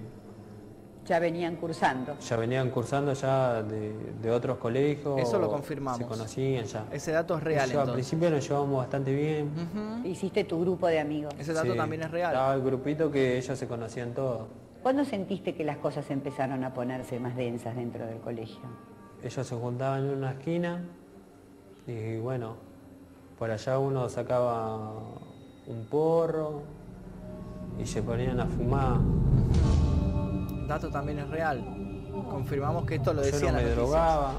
Ya 1.07 1.19
venían 1.19 1.57
cursando. 1.57 2.17
Ya 2.19 2.37
venían 2.37 2.71
cursando 2.71 3.13
ya 3.13 3.63
de, 3.63 4.31
otros 4.31 4.59
colegios. 4.59 5.21
Eso 5.21 5.39
lo 5.39 5.51
confirmamos. 5.51 5.99
Se 5.99 6.07
conocían 6.07 6.65
ya. 6.65 6.87
Ese 6.93 7.11
dato 7.11 7.37
es 7.37 7.43
real. 7.43 7.77
al 7.77 7.93
principio 7.93 8.31
nos 8.31 8.49
llevamos 8.49 8.79
bastante 8.79 9.13
bien. 9.13 9.51
Hiciste 10.05 10.45
tu 10.45 10.61
grupo 10.61 10.87
de 10.87 11.01
amigos. 11.01 11.35
Ese 11.39 11.53
dato 11.53 11.75
también 11.75 12.03
es 12.03 12.11
real. 12.11 12.33
Estaba 12.33 12.55
el 12.55 12.63
grupito 12.63 13.11
que 13.11 13.37
ellos 13.39 13.59
se 13.59 13.67
conocían 13.67 14.15
todos. 14.15 14.47
¿Cuándo 14.83 15.05
sentiste 15.05 15.55
que 15.55 15.65
las 15.65 15.77
cosas 15.77 16.11
empezaron 16.11 16.65
a 16.65 16.75
ponerse 16.75 17.21
más 17.21 17.37
densas 17.37 17.77
dentro 17.77 18.05
del 18.07 18.19
colegio? 18.19 18.61
Ellos 19.23 19.47
se 19.47 19.55
juntaban 19.55 20.07
en 20.07 20.11
una 20.11 20.33
esquina 20.33 20.83
y 21.87 22.19
bueno, 22.19 22.57
por 23.39 23.51
allá 23.51 23.79
uno 23.79 24.09
sacaba 24.09 24.93
un 25.67 25.87
porro 25.89 26.63
y 27.81 27.87
se 27.87 28.03
ponían 28.03 28.41
a 28.41 28.47
fumar. 28.47 28.99
Dato 30.73 30.89
también 30.89 31.19
es 31.19 31.29
real. 31.29 31.63
Confirmamos 32.31 32.87
que 32.87 32.95
esto 32.95 33.13
lo 33.13 33.21
decía 33.21 33.41
Yo 33.41 33.53
no 33.53 33.59
me 33.59 33.71
drogaba, 33.71 34.33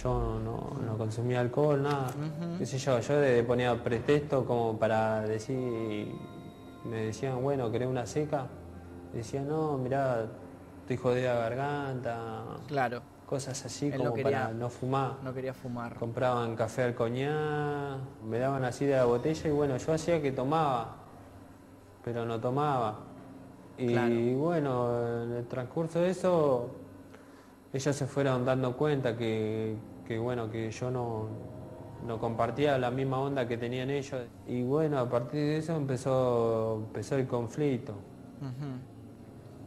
yo 0.00 0.38
no, 0.38 0.96
consumía 0.96 1.40
alcohol, 1.40 1.82
nada. 1.82 2.12
¿Qué 2.56 2.64
sé 2.64 2.78
yo? 2.78 3.00
Yo 3.00 3.20
le 3.20 3.42
ponía 3.42 3.82
pretexto 3.82 4.44
como 4.44 4.78
para 4.78 5.22
decir, 5.22 6.14
me 6.84 7.06
decían, 7.06 7.42
bueno, 7.42 7.70
¿querés 7.72 7.88
una 7.88 8.06
seca? 8.06 8.46
Decía, 9.12 9.42
no, 9.42 9.76
mirá, 9.76 10.26
estoy 10.82 10.96
jodida 10.96 11.34
garganta. 11.34 12.44
Claro 12.68 13.02
cosas 13.26 13.64
así 13.64 13.90
como 13.90 14.14
para 14.14 14.52
no 14.52 14.68
fumar. 14.68 15.14
No 15.24 15.32
quería 15.32 15.54
fumar. 15.54 15.94
Compraban 15.94 16.54
café 16.54 16.82
al 16.82 16.94
coñac, 16.94 17.98
me 18.28 18.38
daban 18.38 18.62
así 18.62 18.84
de 18.84 18.94
la 18.94 19.06
botella 19.06 19.48
y 19.48 19.52
bueno, 19.52 19.78
yo 19.78 19.94
hacía 19.94 20.20
que 20.20 20.32
tomaba, 20.32 20.96
pero 22.04 22.26
no 22.26 22.38
tomaba. 22.38 23.11
Y 23.78 24.34
bueno, 24.34 25.22
en 25.24 25.32
el 25.32 25.46
transcurso 25.46 26.00
de 26.00 26.10
eso, 26.10 26.70
ellos 27.72 27.96
se 27.96 28.06
fueron 28.06 28.44
dando 28.44 28.76
cuenta 28.76 29.16
que, 29.16 29.76
bueno, 30.20 30.50
que 30.50 30.70
yo 30.70 30.90
no, 30.90 31.28
no 32.06 32.18
compartía 32.18 32.78
la 32.78 32.90
misma 32.90 33.18
onda 33.18 33.48
que 33.48 33.56
tenían 33.56 33.90
ellos. 33.90 34.22
Y 34.46 34.62
bueno, 34.62 34.98
a 34.98 35.08
partir 35.08 35.40
de 35.40 35.56
eso 35.58 35.74
empezó, 35.76 36.82
empezó 36.86 37.16
el 37.16 37.26
conflicto. 37.26 37.94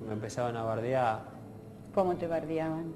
Me 0.06 0.14
empezaban 0.14 0.56
a 0.56 0.64
bardear. 0.64 1.24
¿Cómo 1.94 2.16
te 2.16 2.28
bardeaban? 2.28 2.94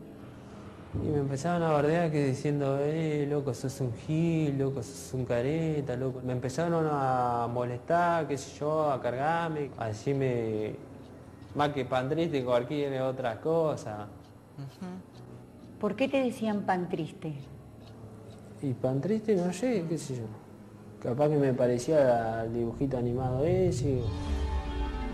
Y 1.04 1.08
me 1.08 1.20
empezaban 1.20 1.62
a 1.64 1.72
bardear 1.72 2.12
que 2.12 2.26
diciendo, 2.26 2.80
eh, 2.82 3.28
loco, 3.30 3.54
sos 3.54 3.80
un 3.80 3.94
gil, 3.94 4.58
loco, 4.58 4.82
sos 4.82 5.14
un 5.14 5.24
careta, 5.24 5.96
loco. 5.96 6.20
Me 6.24 6.34
empezaron 6.34 6.88
a 6.92 7.48
molestar, 7.48 8.28
qué 8.28 8.38
sé 8.38 8.58
yo, 8.60 8.92
a 8.92 9.00
cargarme, 9.02 9.70
a 9.78 9.88
decirme 9.88 10.76
más 11.56 11.70
que 11.70 11.86
pan 11.86 12.10
triste, 12.10 12.44
cualquier 12.44 13.02
otra 13.02 13.40
cosa. 13.40 14.08
¿Por 15.80 15.96
qué 15.96 16.08
te 16.08 16.24
decían 16.24 16.64
pan 16.64 16.90
triste? 16.90 17.34
Y 18.62 18.74
pan 18.74 19.00
triste, 19.00 19.36
no 19.36 19.54
sé, 19.54 19.86
qué 19.88 19.98
sé 19.98 20.18
yo. 20.18 20.24
Capaz 21.02 21.30
que 21.30 21.38
me 21.38 21.54
parecía 21.54 22.44
el 22.44 22.54
dibujito 22.54 22.98
animado 22.98 23.46
ese. 23.46 24.02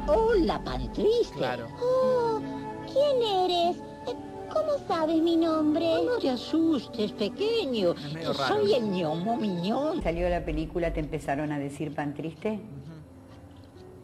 Hola, 0.07 0.63
pan 0.63 0.91
triste. 0.93 1.35
Claro. 1.37 1.67
Oh, 1.81 2.39
¿quién 2.91 3.21
eres? 3.51 3.77
¿Cómo 4.51 4.87
sabes 4.87 5.21
mi 5.21 5.35
nombre? 5.35 5.85
No 6.05 6.17
te 6.17 6.29
asustes, 6.29 7.11
pequeño. 7.11 7.93
Soy 8.47 8.73
el 8.73 8.89
ñomo 8.89 9.35
miñón. 9.35 10.01
Salió 10.01 10.29
la 10.29 10.45
película, 10.45 10.93
te 10.93 11.01
empezaron 11.01 11.51
a 11.51 11.59
decir 11.59 11.93
pan 11.93 12.13
triste. 12.13 12.59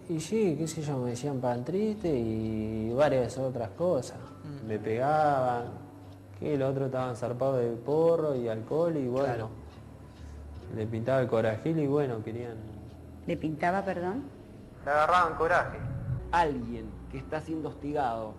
Y 0.10 0.20
sí, 0.20 0.56
qué 0.58 0.68
sé 0.68 0.82
yo, 0.82 0.98
me 0.98 1.12
decían 1.12 1.40
pan 1.40 1.64
triste 1.64 2.10
y 2.10 2.92
varias 2.94 3.38
otras 3.38 3.70
cosas. 3.72 4.18
Mm. 4.44 4.68
Me 4.68 4.80
pegaban, 4.80 5.66
que 6.40 6.56
el 6.56 6.62
otro 6.64 6.88
estaban 6.88 7.16
zarpados 7.16 7.62
de 7.62 7.70
porro 7.72 8.36
y 8.36 8.48
alcohol 8.48 8.98
y 8.98 9.08
bueno. 9.08 9.50
Le 10.76 10.88
pintaba 10.88 11.22
el 11.22 11.28
corajil 11.28 11.80
y 11.80 11.88
bueno, 11.88 12.24
querían. 12.24 12.58
¿Le 13.28 13.38
pintaba, 13.38 13.84
perdón? 13.84 14.24
Le 14.86 14.92
agarraban 14.92 15.36
coraje. 15.36 15.78
Alguien 16.32 16.86
que 17.12 17.18
está 17.18 17.42
siendo 17.42 17.70
hostigado 17.70 18.34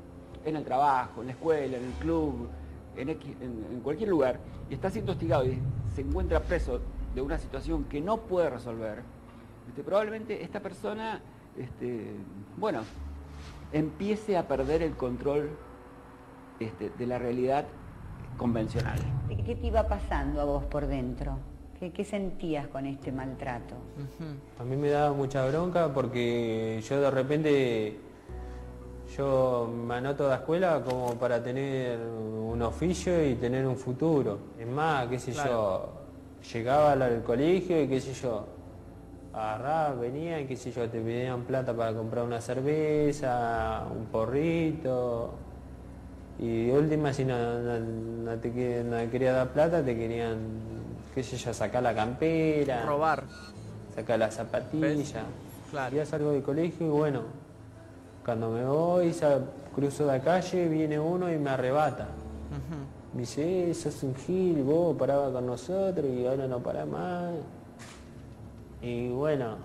en 0.44 0.56
el 0.56 0.64
trabajo, 0.64 1.20
en 1.20 1.28
la 1.28 1.32
escuela, 1.32 1.76
en 1.76 1.84
el 1.84 1.92
club, 1.92 2.48
en, 2.96 3.80
cualquier 3.82 4.08
lugar, 4.08 4.38
y 4.68 4.74
está 4.74 4.90
siendo 4.90 5.12
hostigado 5.12 5.44
y 5.46 5.58
se 5.94 6.00
encuentra 6.00 6.40
preso 6.40 6.80
de 7.14 7.22
una 7.22 7.38
situación 7.38 7.84
que 7.84 8.00
no 8.00 8.18
puede 8.18 8.50
resolver, 8.50 9.02
este, 9.68 9.82
probablemente 9.82 10.42
esta 10.42 10.60
persona, 10.60 11.20
este, 11.58 12.12
bueno, 12.56 12.82
empiece 13.72 14.36
a 14.36 14.46
perder 14.46 14.82
el 14.82 14.96
control 14.96 15.50
este, 16.60 16.90
de 16.90 17.06
la 17.06 17.18
realidad 17.18 17.64
convencional. 18.36 18.98
¿Qué 19.28 19.56
te 19.56 19.66
iba 19.66 19.86
pasando 19.88 20.40
a 20.40 20.44
vos 20.44 20.64
por 20.64 20.86
dentro? 20.86 21.38
¿Qué, 21.90 22.04
sentías 22.04 22.68
con 22.68 22.86
este 22.86 23.10
maltrato? 23.10 23.74
A 24.60 24.62
mí 24.62 24.76
me 24.76 24.88
daba 24.88 25.12
mucha 25.12 25.44
bronca 25.48 25.92
porque 25.92 26.80
yo 26.88 27.00
de 27.00 27.10
repente 27.10 27.98
yo 29.16 29.68
me 29.68 29.94
anoto 29.94 30.26
a 30.26 30.28
la 30.28 30.34
escuela 30.36 30.80
como 30.80 31.14
para 31.16 31.42
tener 31.42 31.98
un 31.98 32.62
oficio 32.62 33.28
y 33.28 33.34
tener 33.34 33.66
un 33.66 33.76
futuro. 33.76 34.38
Es 34.60 34.68
más, 34.68 35.08
qué 35.08 35.18
sé 35.18 35.32
yo, 35.32 35.88
llegaba 36.52 36.92
al 36.92 37.22
colegio 37.24 37.82
y 37.82 37.88
qué 37.88 38.00
sé 38.00 38.14
yo, 38.14 38.46
agarraba, 39.32 39.94
venía 39.94 40.40
y 40.40 40.46
qué 40.46 40.56
sé 40.56 40.70
yo, 40.72 40.88
te 40.88 41.00
pedían 41.00 41.42
plata 41.42 41.74
para 41.74 41.92
comprar 41.92 42.24
una 42.24 42.40
cerveza, 42.40 43.84
un 43.90 44.06
porrito. 44.06 45.34
Y 46.38 46.66
de 46.66 46.78
última, 46.78 47.12
si 47.12 47.24
no, 47.24 47.36
te 48.40 48.52
quería 48.52 49.32
dar 49.32 49.48
plata, 49.48 49.82
te 49.82 49.96
querían, 49.96 50.38
qué 51.14 51.22
sé 51.22 51.36
yo, 51.36 51.54
sacar 51.54 51.82
la 51.82 51.94
campera. 51.94 52.84
Robar. 52.84 53.24
Sacar 53.94 54.18
la 54.18 54.30
zapatilla. 54.30 55.24
Claro. 55.70 55.96
Ya 55.96 56.04
salgo 56.04 56.32
del 56.32 56.42
colegio 56.42 56.86
y 56.86 56.90
bueno, 56.90 57.22
cuando 58.24 58.50
me 58.50 58.64
voy, 58.64 59.14
cruzo 59.74 60.06
la 60.06 60.20
calle, 60.20 60.68
viene 60.68 60.98
uno 60.98 61.32
y 61.32 61.38
me 61.38 61.50
arrebata. 61.50 62.08
Me 63.14 63.20
dice, 63.20 63.70
eso 63.70 63.88
eh, 63.88 63.92
es 63.92 64.02
un 64.02 64.14
gil, 64.14 64.62
vos 64.62 64.96
parabas 64.96 65.32
con 65.32 65.46
nosotros 65.46 66.06
y 66.06 66.26
ahora 66.26 66.46
no 66.46 66.58
para 66.60 66.86
más. 66.86 67.32
Y 68.82 69.08
bueno, 69.10 69.56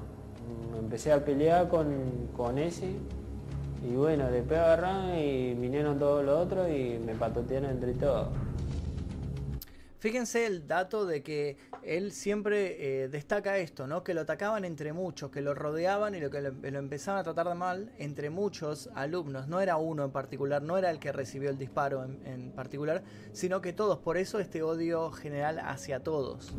empecé 0.80 1.12
a 1.12 1.26
pelear 1.26 1.68
con, 1.68 2.30
con 2.36 2.58
ese. 2.58 2.92
Y 3.84 3.96
bueno, 3.96 4.30
después 4.32 4.60
agarraron 4.60 5.18
y 5.18 5.54
vinieron 5.56 6.00
todos 6.00 6.24
los 6.24 6.38
otros 6.40 6.70
y 6.70 7.00
me 7.04 7.16
patotearon 7.16 7.72
entre 7.72 7.94
todos. 7.94 8.30
Fíjense 10.00 10.46
el 10.46 10.68
dato 10.68 11.08
de 11.08 11.24
que 11.24 11.58
él 11.82 12.12
siempre 12.12 13.04
eh, 13.04 13.08
destaca 13.10 13.58
esto, 13.58 13.88
¿no? 13.88 14.04
Que 14.04 14.14
lo 14.14 14.22
atacaban 14.22 14.64
entre 14.64 14.94
muchos, 14.94 15.32
que 15.32 15.42
lo 15.42 15.56
rodeaban 15.56 16.14
y 16.14 16.20
lo 16.20 16.30
que 16.30 16.42
lo, 16.42 16.50
empezaban 16.80 17.20
a 17.20 17.24
tratar 17.24 17.48
de 17.48 17.56
mal 17.56 17.92
entre 17.98 18.30
muchos 18.30 18.92
alumnos. 18.94 19.48
No 19.48 19.60
era 19.60 19.78
uno 19.78 20.06
en 20.06 20.12
particular, 20.12 20.62
no 20.62 20.78
era 20.78 20.92
el 20.92 21.00
que 21.00 21.12
recibió 21.12 21.50
el 21.50 21.58
disparo 21.58 22.04
en, 22.04 22.52
particular, 22.52 23.04
sino 23.32 23.60
que 23.60 23.74
todos. 23.74 23.98
Por 23.98 24.18
eso 24.18 24.40
este 24.40 24.62
odio 24.62 25.10
general 25.12 25.60
hacia 25.60 26.00
todos. 26.00 26.54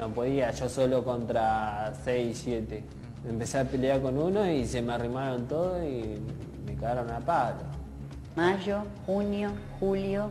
No 0.00 0.08
podía 0.08 0.50
yo 0.50 0.68
solo 0.68 1.04
contra 1.04 1.92
6, 2.04 2.40
7. 2.42 2.84
Empecé 3.28 3.58
a 3.58 3.64
pelear 3.64 4.00
con 4.00 4.16
uno 4.16 4.50
y 4.50 4.66
se 4.66 4.80
me 4.80 4.94
arrimaron 4.94 5.46
todos 5.46 5.82
y 5.84 6.18
me 6.66 6.74
cagaron 6.74 7.10
a 7.10 7.20
palo. 7.20 7.60
Mayo, 8.34 8.82
junio, 9.06 9.50
julio, 9.78 10.30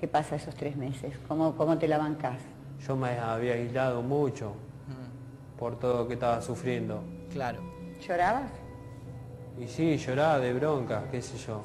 ¿Qué 0.00 0.08
pasa 0.08 0.36
esos 0.36 0.54
tres 0.54 0.76
meses? 0.76 1.12
¿Cómo, 1.28 1.54
cómo 1.54 1.76
te 1.76 1.86
la 1.86 1.98
bancás? 1.98 2.38
Yo 2.88 2.96
me 2.96 3.18
había 3.18 3.52
aislado 3.52 4.00
mucho 4.00 4.54
por 5.58 5.78
todo 5.78 5.98
lo 5.98 6.08
que 6.08 6.14
estaba 6.14 6.40
sufriendo. 6.40 7.02
Claro. 7.30 7.60
¿Llorabas? 8.00 8.50
Y 9.58 9.68
sí, 9.68 9.98
lloraba 9.98 10.38
de 10.38 10.54
bronca, 10.54 11.04
qué 11.10 11.20
sé 11.20 11.36
yo. 11.36 11.62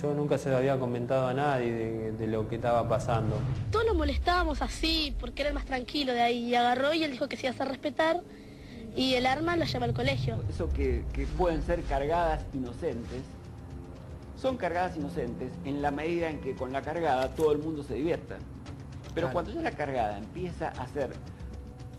Yo 0.00 0.12
nunca 0.12 0.36
se 0.36 0.50
lo 0.50 0.58
había 0.58 0.78
comentado 0.78 1.26
a 1.26 1.32
nadie 1.32 2.12
de, 2.12 2.26
lo 2.26 2.46
que 2.48 2.56
estaba 2.56 2.86
pasando. 2.86 3.38
Todos 3.70 3.86
lo 3.86 3.94
molestábamos 3.94 4.60
así, 4.60 5.16
porque 5.18 5.42
era 5.42 5.48
el 5.48 5.54
más 5.54 5.64
tranquilo 5.64 6.12
de 6.12 6.20
ahí. 6.20 6.50
Y 6.50 6.54
agarró 6.54 6.92
y 6.92 7.02
él 7.02 7.12
dijo 7.12 7.28
que 7.28 7.36
se 7.36 7.46
iba 7.46 7.52
a 7.52 7.54
hacer 7.54 7.68
respetar. 7.68 8.22
Y 8.94 9.14
el 9.14 9.24
arma 9.24 9.56
lo 9.56 9.64
lleva 9.64 9.86
al 9.86 9.94
colegio. 9.94 10.42
Eso 10.50 10.68
que, 10.70 11.04
que 11.12 11.26
pueden 11.26 11.62
ser 11.62 11.82
cargadas 11.84 12.44
inocentes, 12.52 13.22
son 14.36 14.58
cargadas 14.58 14.96
inocentes 14.96 15.52
en 15.64 15.80
la 15.80 15.90
medida 15.90 16.28
en 16.28 16.40
que 16.40 16.54
con 16.54 16.72
la 16.72 16.82
cargada 16.82 17.34
todo 17.34 17.52
el 17.52 17.58
mundo 17.58 17.82
se 17.82 17.94
divierta. 17.94 18.36
Pero 19.14 19.32
cuando 19.32 19.50
ya 19.50 19.62
la 19.62 19.70
cargada 19.70 20.18
empieza 20.18 20.68
a 20.68 20.86
ser 20.88 21.10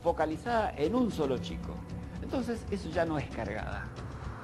focalizada 0.04 0.72
en 0.78 0.94
un 0.94 1.12
solo 1.12 1.40
chico, 1.40 1.74
entonces 2.22 2.64
eso 2.70 2.90
ya 2.90 3.06
no 3.06 3.18
es 3.18 3.28
cargada, 3.36 3.88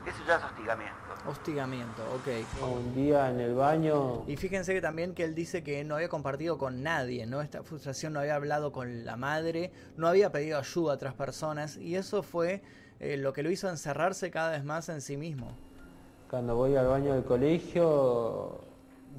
eso 0.08 0.18
ya 0.28 0.38
es 0.38 0.44
hostigamiento. 0.44 1.03
Hostigamiento, 1.26 2.02
ok. 2.16 2.74
Un 2.76 2.94
día 2.94 3.30
en 3.30 3.40
el 3.40 3.56
baño. 3.56 4.24
Y 4.28 4.36
fíjense 4.36 4.74
que 4.74 4.82
también 4.82 5.14
que 5.14 5.24
él 5.24 5.34
dice 5.34 5.64
que 5.64 5.84
no 5.86 5.96
había 5.96 6.10
compartido 6.10 6.58
con 6.58 6.84
nadie, 6.84 7.26
¿no? 7.26 7.42
Esta 7.42 7.64
frustración 7.64 8.12
no 8.14 8.20
había 8.20 8.36
hablado 8.36 8.74
con 8.74 9.06
la 9.06 9.16
madre, 9.16 9.72
no 9.96 10.08
había 10.08 10.32
pedido 10.34 10.58
ayuda 10.58 10.92
a 10.92 10.96
otras 10.96 11.14
personas 11.14 11.78
y 11.78 11.96
eso 11.96 12.24
fue 12.24 12.62
eh, 13.00 13.16
lo 13.16 13.32
que 13.32 13.42
lo 13.42 13.52
hizo 13.52 13.70
encerrarse 13.70 14.32
cada 14.32 14.52
vez 14.52 14.66
más 14.66 14.90
en 14.90 15.00
sí 15.00 15.16
mismo. 15.16 15.56
Cuando 16.30 16.58
voy 16.58 16.76
al 16.76 16.88
baño 16.88 17.14
del 17.14 17.24
colegio, 17.24 18.60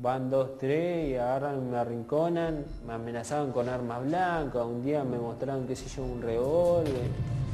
van 0.03 0.29
dos, 0.29 0.59
tres 0.59 1.09
y 1.09 1.17
agarran, 1.17 1.71
me 1.71 1.79
arrinconan, 1.79 2.67
me 2.87 2.93
amenazaban 2.93 3.53
con 3.53 3.69
armas 3.69 4.05
blancas, 4.05 4.62
un 4.67 4.85
día 4.85 5.05
me 5.05 5.17
mostraron, 5.17 5.67
qué 5.67 5.75
sé 5.75 5.88
yo, 5.88 6.03
un 6.03 6.21
revólver. 6.21 7.09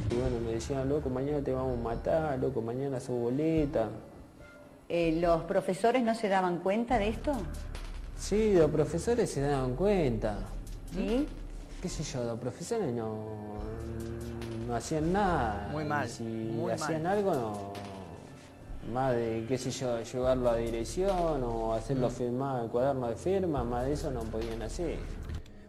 Y 0.09 0.15
bueno, 0.15 0.41
me 0.43 0.53
decían, 0.53 0.89
loco, 0.89 1.09
mañana 1.09 1.41
te 1.41 1.53
vamos 1.53 1.79
a 1.79 1.81
matar, 1.81 2.39
loco, 2.39 2.61
mañana 2.61 2.99
su 2.99 3.13
boleta. 3.13 3.87
Eh, 4.93 5.17
¿Los 5.21 5.43
profesores 5.43 6.03
no 6.03 6.13
se 6.13 6.27
daban 6.27 6.59
cuenta 6.59 6.99
de 6.99 7.07
esto? 7.07 7.31
Sí, 8.19 8.53
los 8.53 8.69
profesores 8.69 9.31
se 9.31 9.39
daban 9.39 9.73
cuenta. 9.73 10.39
¿Sí? 10.93 11.25
¿Qué 11.81 11.87
sé 11.87 12.03
yo? 12.03 12.25
Los 12.25 12.37
profesores 12.37 12.93
no, 12.93 13.15
no 14.67 14.75
hacían 14.75 15.13
nada. 15.13 15.69
Muy 15.71 15.85
mal. 15.85 16.09
si 16.09 16.51
hacían 16.73 17.07
algo, 17.07 17.33
no. 17.33 17.73
Más 18.91 19.15
de, 19.15 19.45
qué 19.47 19.57
sé 19.57 19.71
yo, 19.71 20.01
llevarlo 20.01 20.49
a 20.49 20.57
dirección 20.57 21.41
o 21.41 21.73
hacerlo 21.73 22.09
mm. 22.09 22.11
firmar 22.11 22.63
el 22.65 22.69
cuaderno 22.69 23.07
de 23.07 23.15
firma, 23.15 23.63
más 23.63 23.85
de 23.85 23.93
eso 23.93 24.11
no 24.11 24.23
podían 24.23 24.61
hacer. 24.61 24.97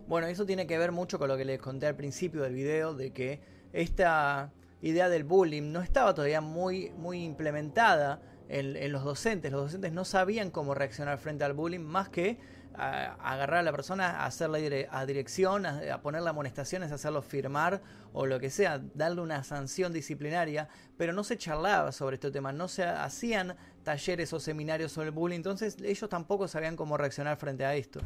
Bueno, 0.08 0.26
eso 0.26 0.44
tiene 0.44 0.66
que 0.66 0.76
ver 0.78 0.90
mucho 0.90 1.20
con 1.20 1.28
lo 1.28 1.36
que 1.36 1.44
les 1.44 1.60
conté 1.60 1.86
al 1.86 1.94
principio 1.94 2.42
del 2.42 2.54
video, 2.54 2.92
de 2.92 3.12
que 3.12 3.40
esta 3.72 4.50
idea 4.80 5.08
del 5.08 5.22
bullying 5.22 5.70
no 5.70 5.80
estaba 5.80 6.12
todavía 6.12 6.40
muy, 6.40 6.90
muy 6.98 7.22
implementada 7.22 8.20
en, 8.48 8.92
los 8.92 9.04
docentes. 9.04 9.52
Los 9.52 9.62
docentes 9.62 9.92
no 9.92 10.04
sabían 10.04 10.50
cómo 10.50 10.74
reaccionar 10.74 11.18
frente 11.18 11.44
al 11.44 11.52
bullying 11.52 11.80
más 11.80 12.08
que 12.08 12.38
agarrar 12.74 13.60
a 13.60 13.62
la 13.62 13.72
persona, 13.72 14.22
a 14.22 14.26
hacerle 14.26 14.88
a 14.90 15.04
dirección, 15.04 15.66
a, 15.66 16.00
ponerle 16.00 16.30
amonestaciones, 16.30 16.90
a 16.90 16.94
hacerlo 16.94 17.20
firmar 17.20 17.82
o 18.14 18.24
lo 18.24 18.40
que 18.40 18.48
sea, 18.50 18.80
darle 18.94 19.20
una 19.20 19.44
sanción 19.44 19.92
disciplinaria, 19.92 20.68
pero 20.96 21.12
no 21.12 21.22
se 21.22 21.36
charlaba 21.36 21.92
sobre 21.92 22.14
este 22.14 22.30
tema, 22.30 22.52
no 22.52 22.68
se 22.68 22.84
hacían 22.84 23.56
talleres 23.82 24.32
o 24.32 24.40
seminarios 24.40 24.92
sobre 24.92 25.08
el 25.08 25.14
bullying, 25.14 25.36
entonces 25.36 25.76
ellos 25.82 26.08
tampoco 26.08 26.48
sabían 26.48 26.76
cómo 26.76 26.96
reaccionar 26.96 27.36
frente 27.36 27.64
a 27.66 27.74
esto. 27.74 28.00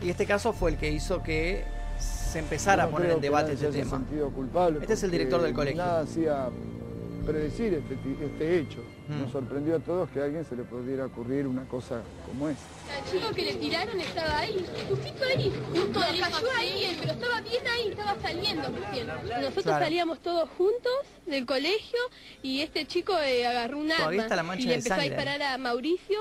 Y 0.00 0.10
este 0.10 0.26
caso 0.26 0.52
fue 0.52 0.72
el 0.72 0.78
que 0.78 0.90
hizo 0.90 1.22
que 1.22 1.64
se 2.32 2.38
empezara 2.38 2.84
a 2.84 2.88
poner 2.88 3.10
en 3.10 3.20
debate 3.20 3.52
este 3.52 3.68
tema. 3.68 4.02
este 4.80 4.92
es 4.94 5.02
el 5.02 5.10
director 5.10 5.42
del 5.42 5.52
colegio. 5.52 5.82
Nada 5.82 6.00
hacía 6.00 6.48
predecir 7.26 7.74
este, 7.74 7.98
este 8.24 8.58
hecho. 8.58 8.78
Mm. 9.08 9.20
Nos 9.20 9.32
sorprendió 9.32 9.76
a 9.76 9.78
todos 9.80 10.08
que 10.10 10.20
a 10.20 10.24
alguien 10.24 10.44
se 10.44 10.56
le 10.56 10.62
pudiera 10.62 11.04
ocurrir 11.04 11.46
una 11.46 11.64
cosa 11.64 12.00
como 12.26 12.48
esta. 12.48 12.62
El 12.96 13.20
chico 13.20 13.34
que 13.34 13.44
le 13.44 13.54
tiraron 13.54 14.00
estaba 14.00 14.38
ahí, 14.38 14.64
justito 14.88 15.24
ahí, 15.24 15.52
justo 15.74 16.00
le 16.00 16.20
cayó 16.20 16.46
ahí, 16.58 16.96
pero 17.00 17.12
estaba 17.12 17.40
bien 17.42 17.62
ahí, 17.66 17.88
estaba 17.90 18.16
saliendo 18.22 18.62
Nosotros 19.40 19.64
salíamos 19.64 20.20
todos 20.20 20.48
juntos 20.56 20.92
del 21.26 21.44
colegio 21.44 21.98
y 22.42 22.60
este 22.60 22.86
chico 22.86 23.12
eh, 23.18 23.46
agarró 23.46 23.78
un 23.78 23.92
arma 23.92 24.56
y 24.56 24.72
empezó 24.72 24.94
a 24.94 24.98
disparar 24.98 25.42
a 25.42 25.58
Mauricio, 25.58 26.18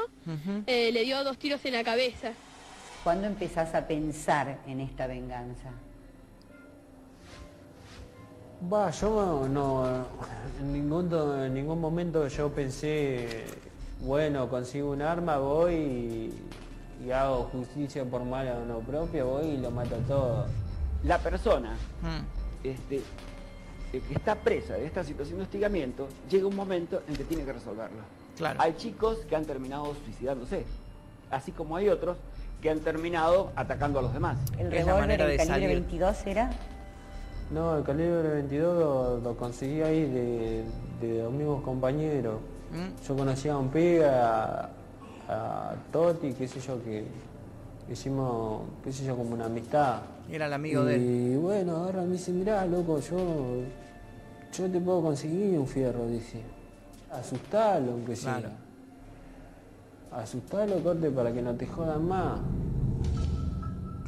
eh, 0.68 0.92
le 0.92 1.04
dio 1.04 1.24
dos 1.24 1.38
tiros 1.38 1.64
en 1.64 1.74
la 1.74 1.86
cabeza. 1.86 2.34
¿Cuándo 3.06 3.28
empezás 3.28 3.74
a 3.76 3.88
pensar 3.88 4.60
en 4.68 4.82
esta 4.82 5.08
venganza? 5.08 5.72
Va, 8.62 8.92
yo 8.92 9.48
no, 9.50 10.06
en 10.60 10.74
ningún, 10.74 11.12
en 11.44 11.54
ningún 11.54 11.82
momento 11.82 12.28
yo 12.28 12.50
pensé, 12.52 13.46
bueno, 14.02 14.48
consigo 14.50 14.92
un 14.92 15.02
arma, 15.02 15.38
voy 15.38 16.32
y, 17.04 17.12
hago 17.12 17.50
justicia 17.52 18.06
por 18.06 18.24
mala 18.24 18.54
o 18.60 18.66
no 18.66 18.80
propia, 18.80 19.24
voy 19.24 19.48
y 19.48 19.58
lo 19.58 19.72
mato 19.72 19.96
todo. 20.08 20.46
La 21.04 21.18
persona 21.18 21.72
hmm. 22.04 22.68
este, 22.68 23.02
que 23.92 24.14
está 24.14 24.36
presa 24.36 24.76
de 24.76 24.86
esta 24.86 25.04
situación 25.04 25.40
de 25.40 25.46
hostigamiento, 25.46 26.08
llega 26.30 26.46
un 26.46 26.56
momento 26.56 27.02
en 27.08 27.16
que 27.16 27.24
tiene 27.24 27.44
que 27.44 27.54
resolverlo. 27.54 28.04
Claro. 28.38 28.62
Hay 28.62 28.76
chicos 28.76 29.18
que 29.28 29.36
han 29.36 29.46
terminado 29.46 29.96
suicidándose, 30.06 30.66
así 31.32 31.52
como 31.52 31.78
hay 31.78 31.90
otros 31.90 32.18
que 32.62 32.70
han 32.70 32.80
terminado 32.82 33.52
atacando 33.56 33.98
a 33.98 34.02
los 34.04 34.14
demás. 34.14 34.38
¿El 34.60 34.72
revólver 34.72 35.18
del 35.18 35.48
calibre 35.48 35.74
22 35.74 36.28
era? 36.28 36.52
No, 37.54 37.78
el 37.78 37.84
calibre 37.84 38.30
22 38.30 39.22
lo, 39.24 39.36
conseguí 39.36 39.82
ahí 39.82 40.06
de, 40.10 40.64
de 41.02 41.26
amigos 41.26 41.62
compañeros. 41.64 42.40
¿Mm? 42.72 43.06
Yo 43.06 43.16
conocía 43.16 43.54
a 43.54 43.58
un 43.58 43.70
pibe, 43.70 44.06
a, 44.06 44.70
Toti, 45.92 46.34
qué 46.34 46.48
sé 46.48 46.60
yo, 46.60 46.82
que 46.84 47.06
hicimos, 47.90 48.64
qué 48.84 48.92
sé 48.92 49.06
yo, 49.06 49.16
como 49.16 49.34
una 49.34 49.46
amistad. 49.46 50.02
Era 50.30 50.46
el 50.48 50.54
amigo 50.54 50.84
de 50.84 50.96
él. 50.96 51.02
Y 51.02 51.36
bueno, 51.38 51.78
ahora 51.78 52.02
me 52.02 52.14
dice, 52.14 52.32
mirá, 52.32 52.66
loco, 52.66 53.00
yo, 53.00 53.62
yo 54.54 54.70
te 54.70 54.80
puedo 54.80 55.02
conseguir 55.02 55.58
un 55.58 55.68
fierro, 55.68 56.08
dice. 56.08 56.42
Asustalo, 57.12 57.92
aunque 57.92 58.16
sea. 58.16 58.40
Claro. 58.40 58.56
Asustalo, 60.12 60.84
corte, 60.84 61.10
para 61.12 61.32
que 61.32 61.42
no 61.42 61.54
te 61.56 61.66
jodan 61.68 62.08
más. 62.08 62.40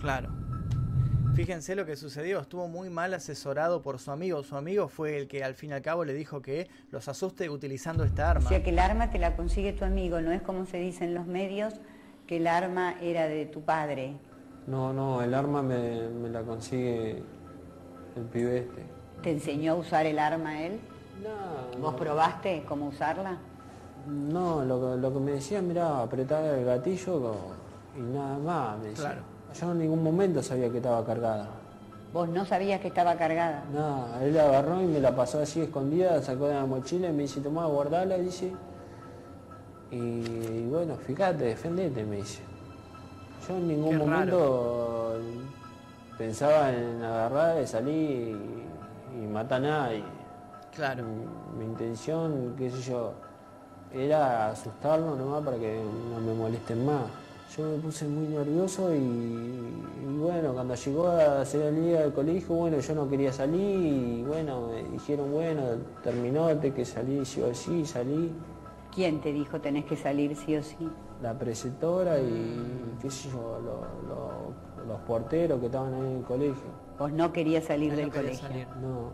Claro. 0.02 0.43
Fíjense 1.36 1.76
lo 1.76 1.88
que 1.88 1.96
sucedió, 1.96 2.42
estuvo 2.42 2.68
muy 2.68 2.92
mal 2.92 3.12
asesorado 3.16 3.82
por 3.82 3.98
su 3.98 4.12
amigo. 4.12 4.44
Su 4.44 4.56
amigo 4.56 4.88
fue 4.88 5.18
el 5.18 5.28
que 5.28 5.44
al 5.44 5.56
fin 5.56 5.72
y 5.72 5.74
al 5.74 5.82
cabo 5.82 6.06
le 6.06 6.14
dijo 6.14 6.44
que 6.44 6.70
los 6.92 7.08
asuste 7.08 7.50
utilizando 7.50 8.04
esta 8.04 8.30
arma. 8.30 8.46
O 8.46 8.50
sea 8.50 8.62
que 8.62 8.70
el 8.70 8.78
arma 8.78 9.10
te 9.10 9.18
la 9.18 9.36
consigue 9.36 9.74
tu 9.74 9.84
amigo, 9.84 10.22
no 10.22 10.32
es 10.32 10.44
como 10.44 10.68
se 10.68 10.78
dice 10.78 11.06
en 11.06 11.16
los 11.16 11.26
medios 11.26 11.74
que 12.28 12.38
el 12.38 12.46
arma 12.46 12.96
era 13.02 13.28
de 13.28 13.48
tu 13.48 13.62
padre. 13.62 14.14
No, 14.68 14.94
no, 14.94 15.24
el 15.24 15.34
arma 15.34 15.64
me, 15.64 16.30
la 16.30 16.44
consigue 16.44 17.24
el 18.16 18.24
pibe 18.32 18.60
este. 18.60 18.86
¿Te 19.24 19.32
enseñó 19.32 19.72
a 19.74 19.76
usar 19.76 20.06
el 20.06 20.20
arma 20.20 20.62
él? 20.62 20.80
No. 21.24 21.80
¿Vos 21.80 21.96
probaste 21.96 22.64
cómo 22.68 22.90
usarla? 22.90 23.40
No, 24.08 24.64
lo, 24.64 25.12
que 25.12 25.20
me 25.20 25.32
decía, 25.32 25.64
mira, 25.64 26.04
apretar 26.04 26.46
el 26.46 26.64
gatillo 26.64 27.34
y 27.98 28.02
nada 28.02 28.38
más, 28.38 28.78
me 28.78 28.90
decía. 28.90 29.06
Claro. 29.06 29.33
Yo 29.60 29.72
en 29.72 29.80
ningún 29.80 30.04
momento 30.04 30.42
sabía 30.42 30.70
que 30.70 30.78
estaba 30.78 31.06
cargada. 31.06 31.48
¿Vos 32.12 32.30
no 32.30 32.46
sabías 32.46 32.80
que 32.80 32.88
estaba 32.88 33.16
cargada? 33.16 33.64
No, 33.74 34.06
él 34.22 34.34
la 34.34 34.46
agarró 34.46 34.82
y 34.82 34.86
me 34.86 35.00
la 35.00 35.16
pasó 35.16 35.40
así 35.40 35.62
escondida, 35.62 36.22
sacó 36.22 36.48
de 36.48 36.56
la 36.56 36.66
mochila 36.66 37.10
y 37.10 37.14
me 37.14 37.24
dice, 37.24 37.42
tomá, 37.42 37.66
guardala, 37.66 38.18
dice. 38.18 38.52
Y, 39.92 40.66
bueno, 40.66 40.96
fíjate, 40.96 41.46
defendete, 41.46 42.04
me 42.04 42.18
dice. 42.18 42.42
Yo 43.48 43.58
en 43.58 43.68
ningún 43.68 43.98
momento 43.98 45.18
pensaba 46.18 46.72
en 46.72 47.04
agarrar, 47.04 47.62
y 47.62 47.68
salir 47.68 48.38
y, 49.16 49.28
matar 49.28 49.64
a 49.64 49.68
nadie. 49.68 50.04
Claro. 50.76 51.04
Mi, 51.04 51.66
mi, 51.66 51.72
intención, 51.72 52.56
qué 52.58 52.72
sé 52.72 52.82
yo, 52.82 53.14
era 53.92 54.50
asustarlo 54.50 55.16
nomás 55.16 55.44
para 55.44 55.58
que 55.58 55.82
no 56.12 56.20
me 56.22 56.34
molesten 56.34 56.86
más 56.86 57.23
yo 57.56 57.64
me 57.66 57.78
puse 57.78 58.08
muy 58.08 58.28
nervioso 58.28 58.94
y, 58.96 60.18
bueno, 60.20 60.54
cuando 60.54 60.74
llegó 60.74 61.08
a 61.08 61.42
hacer 61.42 61.62
el 61.62 61.84
día 61.84 62.02
del 62.02 62.14
colegio, 62.14 62.56
bueno, 62.56 62.80
yo 62.80 62.96
no 62.96 63.08
quería 63.10 63.32
salir 63.32 63.80
y 63.80 64.24
bueno, 64.24 64.70
me 64.70 64.84
dijeron, 64.84 65.32
bueno, 65.32 65.62
terminóte, 66.04 66.74
que 66.74 66.84
salí 66.84 67.24
sí 67.26 67.42
o 67.42 67.54
sí, 67.54 67.86
salí. 67.86 68.32
¿Quién 68.94 69.22
te 69.22 69.32
dijo 69.32 69.60
tenés 69.60 69.86
que 69.86 69.96
salir 69.96 70.36
sí 70.36 70.56
o 70.56 70.64
sí? 70.64 70.90
La 71.22 71.38
preceptora 71.38 72.20
y 72.20 72.96
qué 73.02 73.10
sé 73.10 73.30
yo, 73.30 73.60
los 74.88 75.00
porteros 75.02 75.60
que 75.60 75.68
estaban 75.68 75.94
ahí 75.94 76.02
en 76.02 76.18
el 76.18 76.24
colegio. 76.24 76.84
¿Vos 76.98 77.12
no 77.12 77.32
querías 77.32 77.66
salir 77.66 77.96
del 77.96 78.12
colegio? 78.12 78.50
No. 78.82 79.12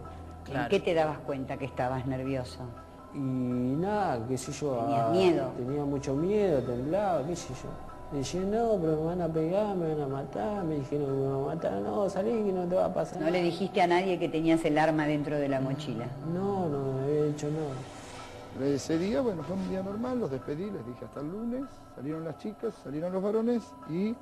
¿En 0.53 0.67
qué 0.69 0.79
te 0.79 0.93
dabas 0.93 1.19
cuenta 1.19 1.57
que 1.57 1.65
estabas 1.65 2.05
nervioso? 2.07 2.61
Y 3.13 3.19
nada, 3.19 4.25
qué 4.27 4.37
sé 4.37 4.51
yo. 4.51 4.77
¿Tenías 4.77 5.05
ah, 5.07 5.11
miedo? 5.11 5.51
Tenía 5.57 5.83
mucho 5.83 6.15
miedo, 6.15 6.61
temblaba, 6.61 7.25
qué 7.25 7.35
sé 7.35 7.53
yo. 7.53 7.88
Me 8.11 8.21
no, 8.21 8.79
pero 8.81 8.97
me 8.97 9.05
van 9.05 9.21
a 9.21 9.27
pegar, 9.27 9.75
me 9.75 9.93
van 9.93 10.01
a 10.01 10.07
matar. 10.07 10.63
Me 10.63 10.75
dijeron, 10.75 11.19
me 11.19 11.27
van 11.27 11.43
a 11.43 11.55
matar. 11.55 11.73
No, 11.81 12.09
salí 12.09 12.31
que 12.31 12.51
no 12.51 12.65
te 12.65 12.75
va 12.75 12.85
a 12.85 12.93
pasar 12.93 13.21
¿No 13.21 13.29
le 13.29 13.43
dijiste 13.43 13.81
a 13.81 13.87
nadie 13.87 14.17
que 14.17 14.27
tenías 14.27 14.65
el 14.65 14.79
arma 14.79 15.05
dentro 15.05 15.37
de 15.37 15.47
la 15.47 15.61
mochila? 15.61 16.07
No, 16.33 16.67
no 16.67 16.93
me 16.93 17.03
había 17.03 17.23
dicho 17.25 17.47
nada. 17.51 18.67
Ese 18.67 18.97
día, 18.97 19.21
bueno, 19.21 19.43
fue 19.43 19.55
un 19.55 19.69
día 19.69 19.83
normal, 19.83 20.19
los 20.19 20.31
despedí, 20.31 20.71
les 20.71 20.85
dije 20.87 21.05
hasta 21.05 21.19
el 21.19 21.31
lunes. 21.31 21.65
Salieron 21.95 22.23
las 22.25 22.39
chicas, 22.39 22.73
salieron 22.83 23.13
los 23.13 23.21
varones 23.21 23.63
y 23.89 24.15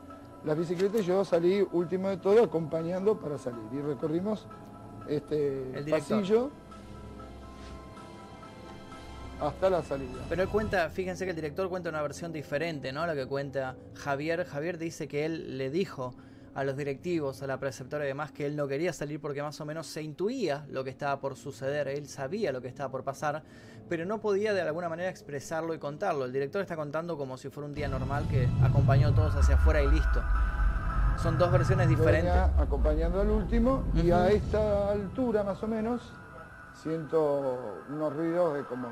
las 0.44 0.58
bicicletas 0.58 1.06
yo 1.06 1.24
salí 1.24 1.66
último 1.72 2.10
de 2.10 2.18
todo 2.18 2.44
acompañando 2.44 3.18
para 3.18 3.38
salir. 3.38 3.64
Y 3.72 3.80
recorrimos 3.80 4.46
este 5.08 5.86
pasillo 5.90 6.50
hasta 9.42 9.70
la 9.70 9.84
salida. 9.84 10.22
Pero 10.30 10.44
él 10.44 10.50
cuenta, 10.50 10.90
fíjense 10.90 11.26
que 11.26 11.32
el 11.32 11.36
director 11.36 11.70
cuenta 11.70 11.90
una 11.90 12.02
versión 12.02 12.32
diferente, 12.32 12.92
¿no? 12.92 13.06
La 13.06 13.16
que 13.16 13.26
cuenta 13.26 13.76
Javier. 13.96 14.46
Javier 14.46 14.78
dice 14.78 15.08
que 15.08 15.26
él 15.26 15.58
le 15.58 15.70
dijo 15.70 16.16
a 16.56 16.64
los 16.64 16.76
directivos, 16.76 17.44
a 17.44 17.48
la 17.48 17.60
preceptora 17.60 18.04
y 18.06 18.08
demás, 18.08 18.32
que 18.32 18.48
él 18.48 18.56
no 18.56 18.68
quería 18.68 18.92
salir 18.92 19.22
porque 19.22 19.44
más 19.44 19.62
o 19.62 19.66
menos 19.66 19.86
se 19.86 20.02
intuía 20.02 20.66
lo 20.70 20.84
que 20.84 20.90
estaba 20.90 21.20
por 21.20 21.36
suceder, 21.36 21.88
él 21.88 22.08
sabía 22.08 22.52
lo 22.52 22.62
que 22.62 22.68
estaba 22.68 22.90
por 22.90 23.04
pasar, 23.04 23.44
pero 23.88 24.06
no 24.06 24.20
podía 24.20 24.56
de 24.56 24.62
alguna 24.62 24.90
manera 24.90 25.08
expresarlo 25.10 25.76
y 25.76 25.78
contarlo. 25.78 26.26
El 26.26 26.34
director 26.34 26.64
está 26.64 26.76
contando 26.76 27.16
como 27.16 27.38
si 27.38 27.50
fuera 27.50 27.68
un 27.68 27.76
día 27.76 27.88
normal 27.88 28.28
que 28.28 28.50
acompañó 28.64 29.10
a 29.10 29.14
todos 29.14 29.36
hacia 29.36 29.54
afuera 29.54 29.84
y 29.84 29.92
listo. 29.92 30.24
Son 31.22 31.38
dos 31.38 31.52
versiones 31.52 31.90
diferentes. 31.90 32.34
acompañando 32.58 33.22
al 33.22 33.30
último 33.30 33.84
y 33.94 34.10
a 34.10 34.30
esta 34.30 34.92
altura 34.92 35.44
más 35.44 35.62
o 35.62 35.68
menos 35.68 36.02
siento 36.82 37.84
unos 37.90 38.16
ruidos 38.16 38.56
de 38.56 38.64
como, 38.64 38.88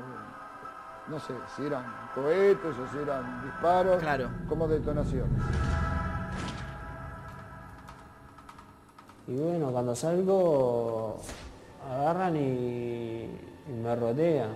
no 1.08 1.20
sé, 1.20 1.34
si 1.54 1.66
eran 1.66 1.84
cohetes 2.14 2.76
o 2.76 2.92
si 2.92 2.98
eran 2.98 3.42
disparos, 3.44 4.00
claro. 4.00 4.28
como 4.48 4.66
detonaciones. 4.66 5.42
Y 9.28 9.36
bueno, 9.36 9.70
cuando 9.72 9.94
salgo, 9.94 11.20
agarran 11.90 12.36
y, 12.36 13.28
me 13.82 13.96
rodean. 13.96 14.50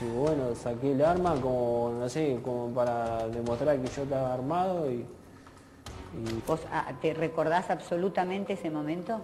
Y 0.00 0.16
bueno, 0.16 0.54
saqué 0.54 0.92
el 0.92 1.04
arma 1.04 1.34
como, 1.40 1.94
no 1.98 2.08
sé, 2.08 2.40
como 2.42 2.68
para 2.74 3.26
demostrar 3.28 3.78
que 3.78 3.88
yo 3.88 4.02
estaba 4.02 4.34
armado 4.34 4.90
y... 4.90 5.06
Ah, 6.72 6.92
¿Te 7.00 7.14
recordás 7.14 7.70
absolutamente 7.70 8.54
ese 8.54 8.70
momento? 8.70 9.20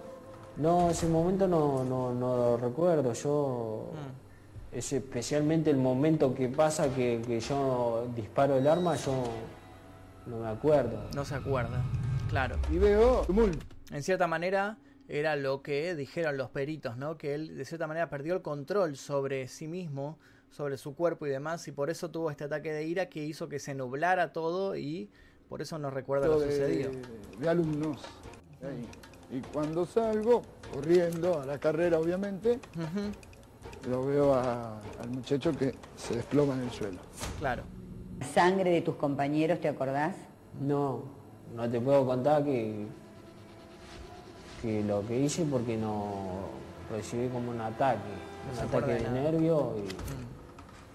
No, 0.57 0.89
ese 0.89 1.07
momento 1.07 1.47
no, 1.47 1.83
no, 1.83 2.13
lo 2.13 2.57
recuerdo. 2.57 3.13
Yo, 3.13 3.91
mm. 3.93 4.75
es 4.77 4.93
especialmente 4.93 5.69
el 5.69 5.77
momento 5.77 6.33
que 6.33 6.49
pasa 6.49 6.93
que, 6.93 7.21
que, 7.25 7.39
yo 7.39 8.07
disparo 8.15 8.57
el 8.57 8.67
arma, 8.67 8.95
yo 8.95 9.23
no 10.25 10.39
me 10.39 10.49
acuerdo. 10.49 11.09
No 11.15 11.25
se 11.25 11.35
acuerda, 11.35 11.83
claro. 12.29 12.57
Y 12.71 12.77
veo 12.77 13.25
En 13.91 14.03
cierta 14.03 14.27
manera 14.27 14.77
era 15.07 15.35
lo 15.35 15.61
que 15.61 15.95
dijeron 15.95 16.37
los 16.37 16.49
peritos, 16.49 16.97
¿no? 16.97 17.17
Que 17.17 17.35
él 17.35 17.57
de 17.57 17.65
cierta 17.65 17.87
manera 17.87 18.09
perdió 18.09 18.33
el 18.33 18.41
control 18.41 18.97
sobre 18.97 19.47
sí 19.47 19.67
mismo, 19.67 20.17
sobre 20.49 20.77
su 20.77 20.95
cuerpo 20.95 21.27
y 21.27 21.29
demás, 21.29 21.67
y 21.67 21.71
por 21.71 21.89
eso 21.89 22.09
tuvo 22.09 22.31
este 22.31 22.45
ataque 22.45 22.73
de 22.73 22.85
ira 22.85 23.07
que 23.07 23.23
hizo 23.23 23.47
que 23.47 23.59
se 23.59 23.73
nublara 23.73 24.33
todo 24.33 24.75
y 24.75 25.09
por 25.49 25.61
eso 25.61 25.79
no 25.79 25.89
recuerda 25.89 26.27
lo 26.27 26.41
sucedido. 26.41 26.91
De 27.39 27.47
alumnos. 27.47 28.01
Y 29.29 29.41
cuando 29.41 29.85
salgo, 29.85 30.41
corriendo 30.73 31.41
a 31.41 31.45
la 31.45 31.57
carrera 31.57 31.99
obviamente, 31.99 32.59
lo 33.89 34.05
veo 34.05 34.35
al 34.35 35.09
muchacho 35.09 35.51
que 35.51 35.75
se 35.95 36.15
desploma 36.15 36.53
en 36.53 36.61
el 36.61 36.71
suelo. 36.71 36.99
Claro. 37.39 37.63
¿Sangre 38.33 38.71
de 38.71 38.81
tus 38.81 38.95
compañeros, 38.95 39.59
te 39.59 39.67
acordás? 39.67 40.15
No, 40.61 41.03
no 41.55 41.69
te 41.69 41.79
puedo 41.79 42.05
contar 42.05 42.43
que, 42.43 42.87
que 44.61 44.83
lo 44.83 45.05
que 45.05 45.19
hice 45.19 45.45
porque 45.45 45.77
no 45.77 46.47
recibí 46.91 47.27
como 47.27 47.51
un 47.51 47.61
ataque, 47.61 47.99
un 48.53 48.67
ataque 48.67 48.93
de, 48.93 49.09
nervio 49.09 49.75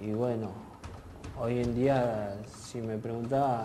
y, 0.00 0.06
y, 0.06 0.12
bueno, 0.14 0.50
hoy 1.38 1.60
en 1.60 1.74
día 1.74 2.36
si 2.46 2.80
me 2.80 2.96
preguntaba 2.98 3.62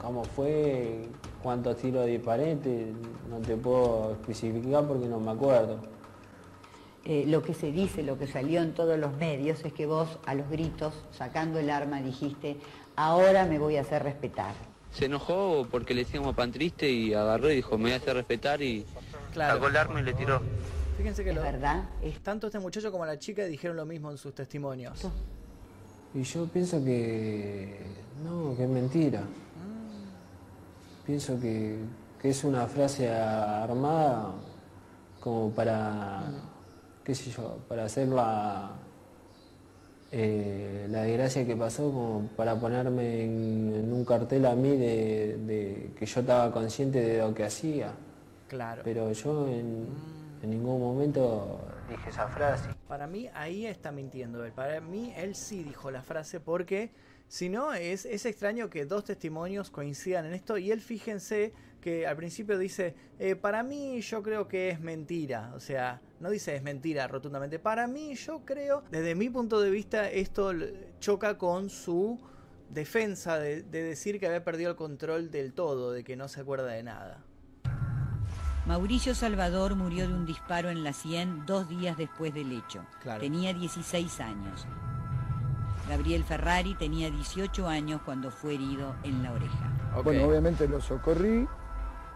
cómo 0.00 0.22
fue, 0.24 1.08
cuántos 1.42 1.76
tiros 1.76 2.06
disparé, 2.06 2.56
no 3.28 3.38
te 3.38 3.56
puedo 3.56 4.12
especificar 4.12 4.86
porque 4.86 5.06
no 5.06 5.20
me 5.20 5.32
acuerdo. 5.32 5.78
Eh, 7.04 7.24
lo 7.26 7.42
que 7.42 7.52
se 7.52 7.72
dice, 7.72 8.02
lo 8.04 8.16
que 8.16 8.28
salió 8.28 8.62
en 8.62 8.74
todos 8.74 8.98
los 8.98 9.12
medios, 9.14 9.64
es 9.64 9.72
que 9.72 9.86
vos 9.86 10.08
a 10.24 10.34
los 10.34 10.48
gritos, 10.48 10.94
sacando 11.10 11.58
el 11.58 11.68
arma, 11.68 12.00
dijiste, 12.00 12.56
ahora 12.94 13.44
me 13.44 13.58
voy 13.58 13.76
a 13.76 13.80
hacer 13.80 14.04
respetar. 14.04 14.54
Se 14.92 15.06
enojó 15.06 15.66
porque 15.70 15.94
le 15.94 16.04
decíamos 16.04 16.34
pan 16.34 16.52
triste 16.52 16.88
y 16.90 17.12
agarró 17.14 17.50
y 17.50 17.56
dijo, 17.56 17.76
me 17.76 17.84
voy 17.84 17.92
a 17.92 17.96
hacer 17.96 18.14
respetar 18.14 18.62
y 18.62 18.86
sacó 19.34 19.66
el 19.66 19.76
arma 19.76 20.00
y 20.00 20.04
le 20.04 20.14
tiró. 20.14 20.40
Fíjense 20.96 21.24
que 21.24 21.30
¿Es 21.30 21.36
verdad? 21.36 21.88
Tanto 22.22 22.46
este 22.46 22.60
muchacho 22.60 22.92
como 22.92 23.04
la 23.04 23.18
chica 23.18 23.44
dijeron 23.46 23.76
lo 23.76 23.86
mismo 23.86 24.10
en 24.10 24.18
sus 24.18 24.34
testimonios. 24.34 25.08
Y 26.14 26.22
yo 26.22 26.46
pienso 26.46 26.84
que 26.84 27.80
no, 28.22 28.54
que 28.54 28.64
es 28.64 28.68
mentira 28.68 29.24
pienso 31.04 31.38
que, 31.38 31.78
es 32.22 32.44
una 32.44 32.68
frase 32.68 33.10
armada 33.10 34.30
como 35.18 35.50
para, 35.50 36.22
qué 37.02 37.16
sé 37.16 37.32
yo, 37.32 37.58
para 37.68 37.86
hacer 37.86 38.06
la, 38.06 38.70
eh, 40.12 40.86
la 40.88 41.02
desgracia 41.02 41.44
que 41.44 41.56
pasó, 41.56 41.90
como 41.90 42.28
para 42.36 42.54
ponerme 42.54 43.24
en, 43.24 43.92
un 43.92 44.04
cartel 44.04 44.46
a 44.46 44.54
mí 44.54 44.76
de, 44.76 45.90
que 45.98 46.06
yo 46.06 46.20
estaba 46.20 46.52
consciente 46.52 47.00
de 47.00 47.18
lo 47.18 47.34
que 47.34 47.44
hacía. 47.44 47.92
Claro. 48.46 48.82
Pero 48.84 49.10
yo 49.10 49.48
en, 49.48 49.88
en 50.42 50.50
ningún 50.50 50.80
momento 50.80 51.58
dije 51.88 52.10
esa 52.10 52.28
frase. 52.28 52.70
Para 52.88 53.06
mí 53.06 53.28
ahí 53.34 53.66
está 53.66 53.92
mintiendo 53.92 54.44
él. 54.44 54.52
Para 54.52 54.80
mí 54.80 55.12
él 55.16 55.34
sí 55.34 55.62
dijo 55.62 55.90
la 55.90 56.02
frase 56.02 56.40
porque 56.40 56.90
si 57.32 57.48
no, 57.48 57.72
es, 57.72 58.04
es 58.04 58.26
extraño 58.26 58.68
que 58.68 58.84
dos 58.84 59.04
testimonios 59.04 59.70
coincidan 59.70 60.26
en 60.26 60.34
esto 60.34 60.58
y 60.58 60.70
él 60.70 60.82
fíjense 60.82 61.54
que 61.80 62.06
al 62.06 62.14
principio 62.14 62.58
dice, 62.58 62.94
eh, 63.18 63.36
para 63.36 63.62
mí 63.62 64.02
yo 64.02 64.22
creo 64.22 64.48
que 64.48 64.68
es 64.68 64.80
mentira, 64.80 65.50
o 65.54 65.58
sea, 65.58 66.02
no 66.20 66.28
dice 66.28 66.54
es 66.54 66.62
mentira 66.62 67.08
rotundamente, 67.08 67.58
para 67.58 67.86
mí 67.86 68.16
yo 68.16 68.44
creo, 68.44 68.84
desde 68.90 69.14
mi 69.14 69.30
punto 69.30 69.62
de 69.62 69.70
vista 69.70 70.10
esto 70.10 70.52
choca 71.00 71.38
con 71.38 71.70
su 71.70 72.20
defensa 72.68 73.38
de, 73.38 73.62
decir 73.62 74.20
que 74.20 74.26
había 74.26 74.44
perdido 74.44 74.68
el 74.68 74.76
control 74.76 75.30
del 75.30 75.54
todo, 75.54 75.90
de 75.90 76.04
que 76.04 76.16
no 76.16 76.28
se 76.28 76.42
acuerda 76.42 76.66
de 76.66 76.82
nada. 76.82 77.24
Mauricio 78.66 79.14
Salvador 79.14 79.74
murió 79.74 80.06
de 80.06 80.12
un 80.12 80.26
disparo 80.26 80.68
en 80.68 80.84
la 80.84 80.92
sien 80.92 81.46
dos 81.46 81.66
días 81.70 81.96
después 81.96 82.34
del 82.34 82.52
hecho. 82.52 82.84
Tenía 83.18 83.54
16 83.54 84.20
años. 84.20 84.66
Gabriel 85.88 86.24
Ferrari 86.24 86.74
tenía 86.74 87.10
18 87.10 87.66
años 87.68 88.00
cuando 88.04 88.30
fue 88.30 88.54
herido 88.54 88.94
en 89.02 89.22
la 89.22 89.32
oreja. 89.32 89.72
Bueno, 90.02 90.24
obviamente 90.24 90.66
lo 90.68 90.80
socorrí, 90.80 91.46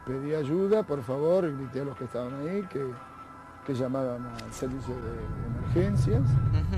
pedí 0.07 0.35
ayuda, 0.35 0.83
por 0.83 1.03
favor, 1.03 1.53
grité 1.57 1.81
a 1.81 1.85
los 1.85 1.97
que 1.97 2.05
estaban 2.05 2.35
ahí 2.41 2.63
que, 2.73 2.87
que 3.67 3.75
llamaran 3.75 4.27
al 4.27 4.53
servicio 4.53 4.95
de 4.95 5.77
emergencias. 5.81 6.23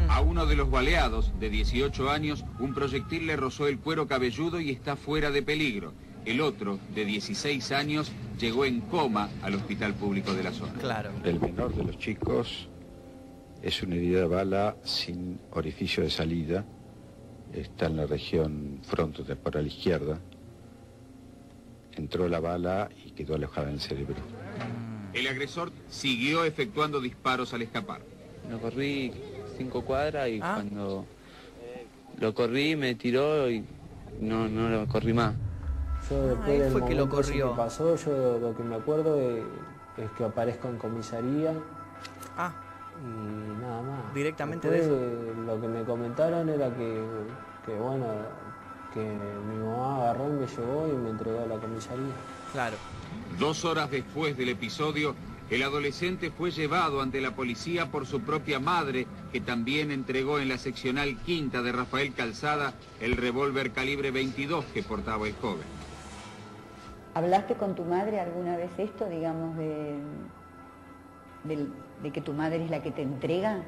A 0.08 0.20
uno 0.20 0.46
de 0.46 0.56
los 0.56 0.70
baleados, 0.70 1.32
de 1.38 1.50
18 1.50 2.10
años, 2.10 2.44
un 2.58 2.74
proyectil 2.74 3.26
le 3.26 3.36
rozó 3.36 3.68
el 3.68 3.78
cuero 3.78 4.06
cabelludo 4.06 4.60
y 4.60 4.70
está 4.70 4.96
fuera 4.96 5.30
de 5.30 5.42
peligro. 5.42 5.92
El 6.24 6.40
otro, 6.40 6.78
de 6.94 7.04
16 7.04 7.72
años, 7.72 8.12
llegó 8.38 8.64
en 8.64 8.80
coma 8.80 9.30
al 9.42 9.54
hospital 9.54 9.94
público 9.94 10.34
de 10.34 10.42
la 10.42 10.52
zona. 10.52 10.72
Claro. 10.74 11.10
El 11.24 11.40
menor 11.40 11.74
de 11.74 11.84
los 11.84 11.96
chicos 11.98 12.68
es 13.62 13.82
una 13.82 13.94
herida 13.94 14.20
de 14.20 14.26
bala 14.26 14.76
sin 14.84 15.40
orificio 15.52 16.02
de 16.02 16.10
salida 16.10 16.64
está 17.52 17.86
en 17.86 17.96
la 17.96 18.06
región 18.06 18.80
frontotemporal 18.82 19.66
izquierda. 19.66 20.18
Entró 21.92 22.28
la 22.28 22.40
bala 22.40 22.88
y 23.04 23.10
quedó 23.10 23.34
alojada 23.34 23.68
en 23.68 23.74
el 23.74 23.80
cerebro. 23.80 24.16
El 25.12 25.26
agresor 25.26 25.72
siguió 25.88 26.44
efectuando 26.44 27.00
disparos 27.00 27.52
al 27.54 27.62
escapar. 27.62 28.00
Lo 28.50 28.60
corrí 28.60 29.12
cinco 29.56 29.82
cuadras 29.82 30.28
y 30.28 30.40
ah. 30.42 30.52
cuando 30.54 31.06
lo 32.20 32.34
corrí 32.34 32.76
me 32.76 32.94
tiró 32.94 33.50
y 33.50 33.64
no, 34.20 34.48
no 34.48 34.68
lo 34.68 34.86
corrí 34.86 35.12
más. 35.12 35.34
Yo 36.08 36.28
después 36.28 36.60
del 36.60 36.72
fue 36.72 36.86
que 36.86 36.94
lo 36.94 37.08
corrió. 37.08 37.50
Que 37.50 37.56
pasó, 37.56 37.96
yo 37.96 38.38
lo 38.38 38.56
que 38.56 38.62
me 38.62 38.76
acuerdo 38.76 39.20
es, 39.20 39.42
es 39.96 40.10
que 40.16 40.24
aparezco 40.24 40.68
en 40.68 40.78
comisaría. 40.78 41.52
Ah 42.36 42.64
y 42.98 43.37
Directamente 44.18 44.68
de 44.68 44.80
eso. 44.80 44.98
Lo 45.46 45.60
que 45.60 45.68
me 45.68 45.84
comentaron 45.84 46.48
era 46.48 46.74
que, 46.74 47.72
bueno, 47.78 48.06
que 48.92 49.00
mi 49.00 49.56
mamá 49.64 49.98
agarró 49.98 50.28
y 50.28 50.32
me 50.32 50.46
llevó 50.48 50.88
y 50.88 50.92
me 50.96 51.10
entregó 51.10 51.38
a 51.38 51.46
la 51.46 51.56
comisaría. 51.56 52.14
Claro. 52.52 52.76
Dos 53.38 53.64
horas 53.64 53.92
después 53.92 54.36
del 54.36 54.48
episodio, 54.48 55.14
el 55.50 55.62
adolescente 55.62 56.32
fue 56.32 56.50
llevado 56.50 57.00
ante 57.00 57.20
la 57.20 57.36
policía 57.36 57.92
por 57.92 58.06
su 58.06 58.20
propia 58.22 58.58
madre, 58.58 59.06
que 59.32 59.40
también 59.40 59.92
entregó 59.92 60.40
en 60.40 60.48
la 60.48 60.58
seccional 60.58 61.16
quinta 61.18 61.62
de 61.62 61.70
Rafael 61.70 62.12
Calzada 62.12 62.72
el 63.00 63.16
revólver 63.16 63.70
calibre 63.70 64.10
22 64.10 64.64
que 64.74 64.82
portaba 64.82 65.28
el 65.28 65.34
joven. 65.34 65.62
¿Hablaste 67.14 67.54
con 67.54 67.76
tu 67.76 67.84
madre 67.84 68.18
alguna 68.18 68.56
vez 68.56 68.70
esto, 68.78 69.08
digamos, 69.08 69.56
de, 69.56 69.94
de 71.44 72.10
que 72.10 72.20
tu 72.20 72.32
madre 72.32 72.64
es 72.64 72.70
la 72.70 72.82
que 72.82 72.90
te 72.90 73.02
entrega? 73.02 73.62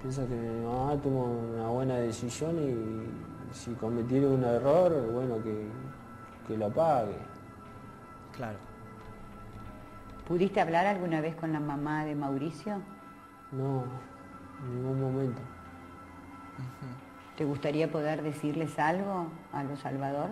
Pienso 0.00 0.28
que 0.28 0.34
mi 0.34 0.64
mamá 0.64 0.96
tuvo 1.02 1.24
una 1.24 1.68
buena 1.68 1.96
decisión 1.96 2.56
y 2.58 3.54
si 3.54 3.72
cometiera 3.74 4.28
un 4.28 4.44
error, 4.44 5.10
bueno, 5.10 5.42
que, 5.42 5.66
que 6.46 6.56
lo 6.56 6.70
pague. 6.70 7.16
Claro. 8.36 8.58
¿Pudiste 10.26 10.60
hablar 10.60 10.86
alguna 10.86 11.20
vez 11.20 11.34
con 11.34 11.52
la 11.52 11.58
mamá 11.58 12.04
de 12.04 12.14
Mauricio? 12.14 12.80
No, 13.50 13.84
en 14.62 14.74
ningún 14.74 15.00
momento. 15.00 15.42
¿Te 17.36 17.44
gustaría 17.44 17.90
poder 17.90 18.22
decirles 18.22 18.78
algo 18.78 19.28
a 19.52 19.64
los 19.64 19.78
Salvador? 19.80 20.30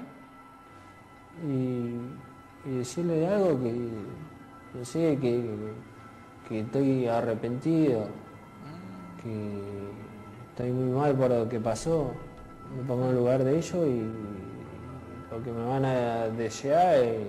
Y, 1.45 1.97
decirle 2.69 3.27
algo 3.27 3.61
que, 3.61 3.91
no 4.75 4.85
sé, 4.85 5.19
que, 5.21 5.73
que 6.49 6.61
estoy 6.61 7.07
arrepentido, 7.07 8.09
que 9.27 10.51
estoy 10.51 10.71
muy 10.71 10.97
mal 10.97 11.15
por 11.17 11.31
lo 11.31 11.49
que 11.49 11.61
pasó, 11.61 12.13
me 12.77 12.83
pongo 12.85 13.11
en 13.11 13.17
lugar 13.17 13.45
de 13.45 13.59
ellos 13.59 13.87
y 13.87 14.03
lo 15.31 15.43
que 15.43 15.53
me 15.53 15.65
van 15.65 15.85
a 15.85 16.29
desear 16.29 16.97
es 16.97 17.27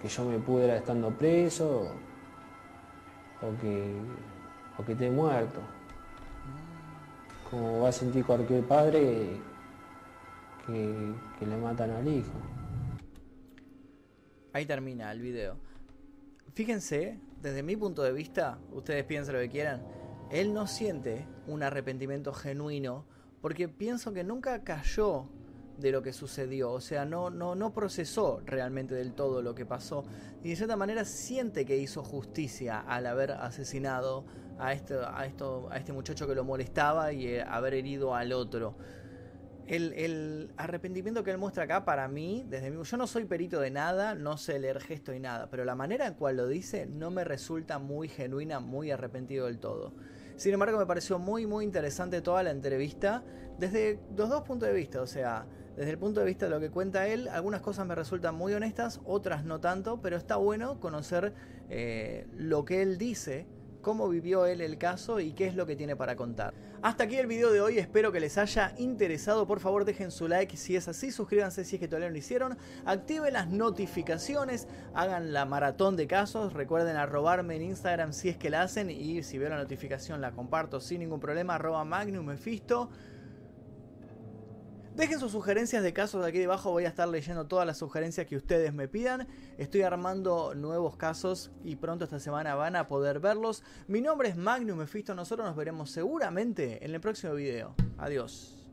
que 0.00 0.08
yo 0.08 0.24
me 0.24 0.38
pudiera 0.38 0.76
estando 0.76 1.10
preso 1.10 1.88
o 3.42 3.60
que, 3.60 3.94
o 4.78 4.84
que 4.84 4.92
esté 4.92 5.10
muerto. 5.10 5.60
Como 7.50 7.82
va 7.82 7.88
a 7.88 7.92
sentir 7.92 8.24
cualquier 8.24 8.64
padre 8.64 9.40
que, 10.66 11.14
que 11.38 11.46
le 11.46 11.56
matan 11.56 11.90
al 11.90 12.08
hijo. 12.08 12.32
Ahí 14.52 14.66
termina 14.66 15.10
el 15.12 15.20
video. 15.20 15.56
Fíjense, 16.54 17.18
desde 17.42 17.62
mi 17.62 17.76
punto 17.76 18.02
de 18.02 18.12
vista, 18.12 18.58
ustedes 18.72 19.04
piensen 19.04 19.34
lo 19.34 19.40
que 19.40 19.50
quieran, 19.50 19.82
él 20.34 20.52
no 20.52 20.66
siente 20.66 21.28
un 21.46 21.62
arrepentimiento 21.62 22.32
genuino 22.32 23.06
porque 23.40 23.68
pienso 23.68 24.12
que 24.12 24.24
nunca 24.24 24.64
cayó 24.64 25.28
de 25.78 25.92
lo 25.92 26.02
que 26.02 26.12
sucedió, 26.12 26.72
o 26.72 26.80
sea, 26.80 27.04
no, 27.04 27.30
no, 27.30 27.54
no 27.54 27.72
procesó 27.72 28.40
realmente 28.44 28.96
del 28.96 29.12
todo 29.12 29.42
lo 29.42 29.54
que 29.54 29.64
pasó 29.64 30.04
y 30.42 30.48
de 30.48 30.56
cierta 30.56 30.76
manera 30.76 31.04
siente 31.04 31.64
que 31.64 31.76
hizo 31.76 32.02
justicia 32.02 32.80
al 32.80 33.06
haber 33.06 33.30
asesinado 33.30 34.24
a 34.58 34.72
este, 34.72 34.94
a 34.94 35.24
esto, 35.24 35.68
a 35.70 35.76
este 35.76 35.92
muchacho 35.92 36.26
que 36.26 36.34
lo 36.34 36.42
molestaba 36.42 37.12
y 37.12 37.28
eh, 37.28 37.42
haber 37.42 37.74
herido 37.74 38.16
al 38.16 38.32
otro. 38.32 38.76
El, 39.66 40.52
arrepentimiento 40.56 41.24
que 41.24 41.30
él 41.30 41.38
muestra 41.38 41.64
acá, 41.64 41.84
para 41.84 42.06
mí, 42.08 42.44
desde 42.48 42.70
mí, 42.70 42.82
yo 42.84 42.96
no 42.96 43.06
soy 43.06 43.24
perito 43.24 43.60
de 43.60 43.70
nada, 43.70 44.14
no 44.14 44.36
sé 44.36 44.58
leer 44.58 44.80
gesto 44.80 45.14
y 45.14 45.20
nada, 45.20 45.48
pero 45.48 45.64
la 45.64 45.74
manera 45.74 46.06
en 46.06 46.14
cual 46.14 46.36
lo 46.36 46.48
dice 46.48 46.86
no 46.86 47.10
me 47.10 47.24
resulta 47.24 47.78
muy 47.78 48.08
genuina, 48.08 48.60
muy 48.60 48.90
arrepentido 48.90 49.46
del 49.46 49.58
todo. 49.58 49.94
Sin 50.36 50.52
embargo, 50.52 50.78
me 50.78 50.86
pareció 50.86 51.18
muy, 51.18 51.46
muy 51.46 51.64
interesante 51.64 52.20
toda 52.20 52.42
la 52.42 52.50
entrevista 52.50 53.22
desde 53.58 54.00
los 54.16 54.28
dos 54.28 54.42
puntos 54.42 54.68
de 54.68 54.74
vista, 54.74 55.00
o 55.00 55.06
sea, 55.06 55.46
desde 55.76 55.92
el 55.92 55.98
punto 55.98 56.20
de 56.20 56.26
vista 56.26 56.46
de 56.46 56.50
lo 56.50 56.60
que 56.60 56.70
cuenta 56.70 57.06
él, 57.06 57.28
algunas 57.28 57.60
cosas 57.60 57.86
me 57.86 57.94
resultan 57.94 58.34
muy 58.34 58.52
honestas, 58.52 59.00
otras 59.04 59.44
no 59.44 59.60
tanto, 59.60 60.00
pero 60.00 60.16
está 60.16 60.36
bueno 60.36 60.80
conocer 60.80 61.34
eh, 61.68 62.26
lo 62.32 62.64
que 62.64 62.82
él 62.82 62.98
dice 62.98 63.46
cómo 63.84 64.08
vivió 64.08 64.46
él 64.46 64.60
el 64.60 64.78
caso 64.78 65.20
y 65.20 65.32
qué 65.32 65.46
es 65.46 65.54
lo 65.54 65.66
que 65.66 65.76
tiene 65.76 65.94
para 65.94 66.16
contar. 66.16 66.54
Hasta 66.82 67.04
aquí 67.04 67.16
el 67.16 67.28
video 67.28 67.52
de 67.52 67.60
hoy, 67.60 67.78
espero 67.78 68.10
que 68.10 68.18
les 68.18 68.36
haya 68.38 68.74
interesado, 68.78 69.46
por 69.46 69.60
favor 69.60 69.84
dejen 69.84 70.10
su 70.10 70.26
like 70.26 70.56
si 70.56 70.74
es 70.74 70.88
así, 70.88 71.12
suscríbanse 71.12 71.64
si 71.64 71.76
es 71.76 71.80
que 71.80 71.86
todavía 71.86 72.08
no 72.08 72.12
lo 72.12 72.18
hicieron, 72.18 72.58
activen 72.84 73.34
las 73.34 73.48
notificaciones, 73.48 74.66
hagan 74.94 75.32
la 75.32 75.44
maratón 75.44 75.96
de 75.96 76.08
casos, 76.08 76.52
recuerden 76.54 76.96
arrobarme 76.96 77.56
en 77.56 77.62
Instagram 77.62 78.12
si 78.12 78.30
es 78.30 78.36
que 78.36 78.50
la 78.50 78.62
hacen 78.62 78.90
y 78.90 79.22
si 79.22 79.38
veo 79.38 79.50
la 79.50 79.58
notificación 79.58 80.20
la 80.20 80.32
comparto 80.32 80.80
sin 80.80 81.00
ningún 81.00 81.20
problema, 81.20 81.54
arroba 81.54 81.84
Magnum 81.84 82.26
Mephisto. 82.26 82.90
Dejen 84.94 85.18
sus 85.18 85.32
sugerencias 85.32 85.82
de 85.82 85.92
casos 85.92 86.24
aquí 86.24 86.38
debajo, 86.38 86.70
voy 86.70 86.84
a 86.84 86.88
estar 86.88 87.08
leyendo 87.08 87.48
todas 87.48 87.66
las 87.66 87.78
sugerencias 87.78 88.28
que 88.28 88.36
ustedes 88.36 88.72
me 88.72 88.86
pidan. 88.86 89.26
Estoy 89.58 89.82
armando 89.82 90.54
nuevos 90.54 90.96
casos 90.96 91.50
y 91.64 91.74
pronto 91.74 92.04
esta 92.04 92.20
semana 92.20 92.54
van 92.54 92.76
a 92.76 92.86
poder 92.86 93.18
verlos. 93.18 93.64
Mi 93.88 94.00
nombre 94.00 94.28
es 94.28 94.36
Magnum 94.36 94.78
Mephisto, 94.78 95.16
nosotros 95.16 95.48
nos 95.48 95.56
veremos 95.56 95.90
seguramente 95.90 96.84
en 96.84 96.94
el 96.94 97.00
próximo 97.00 97.34
video. 97.34 97.74
Adiós. 97.98 98.63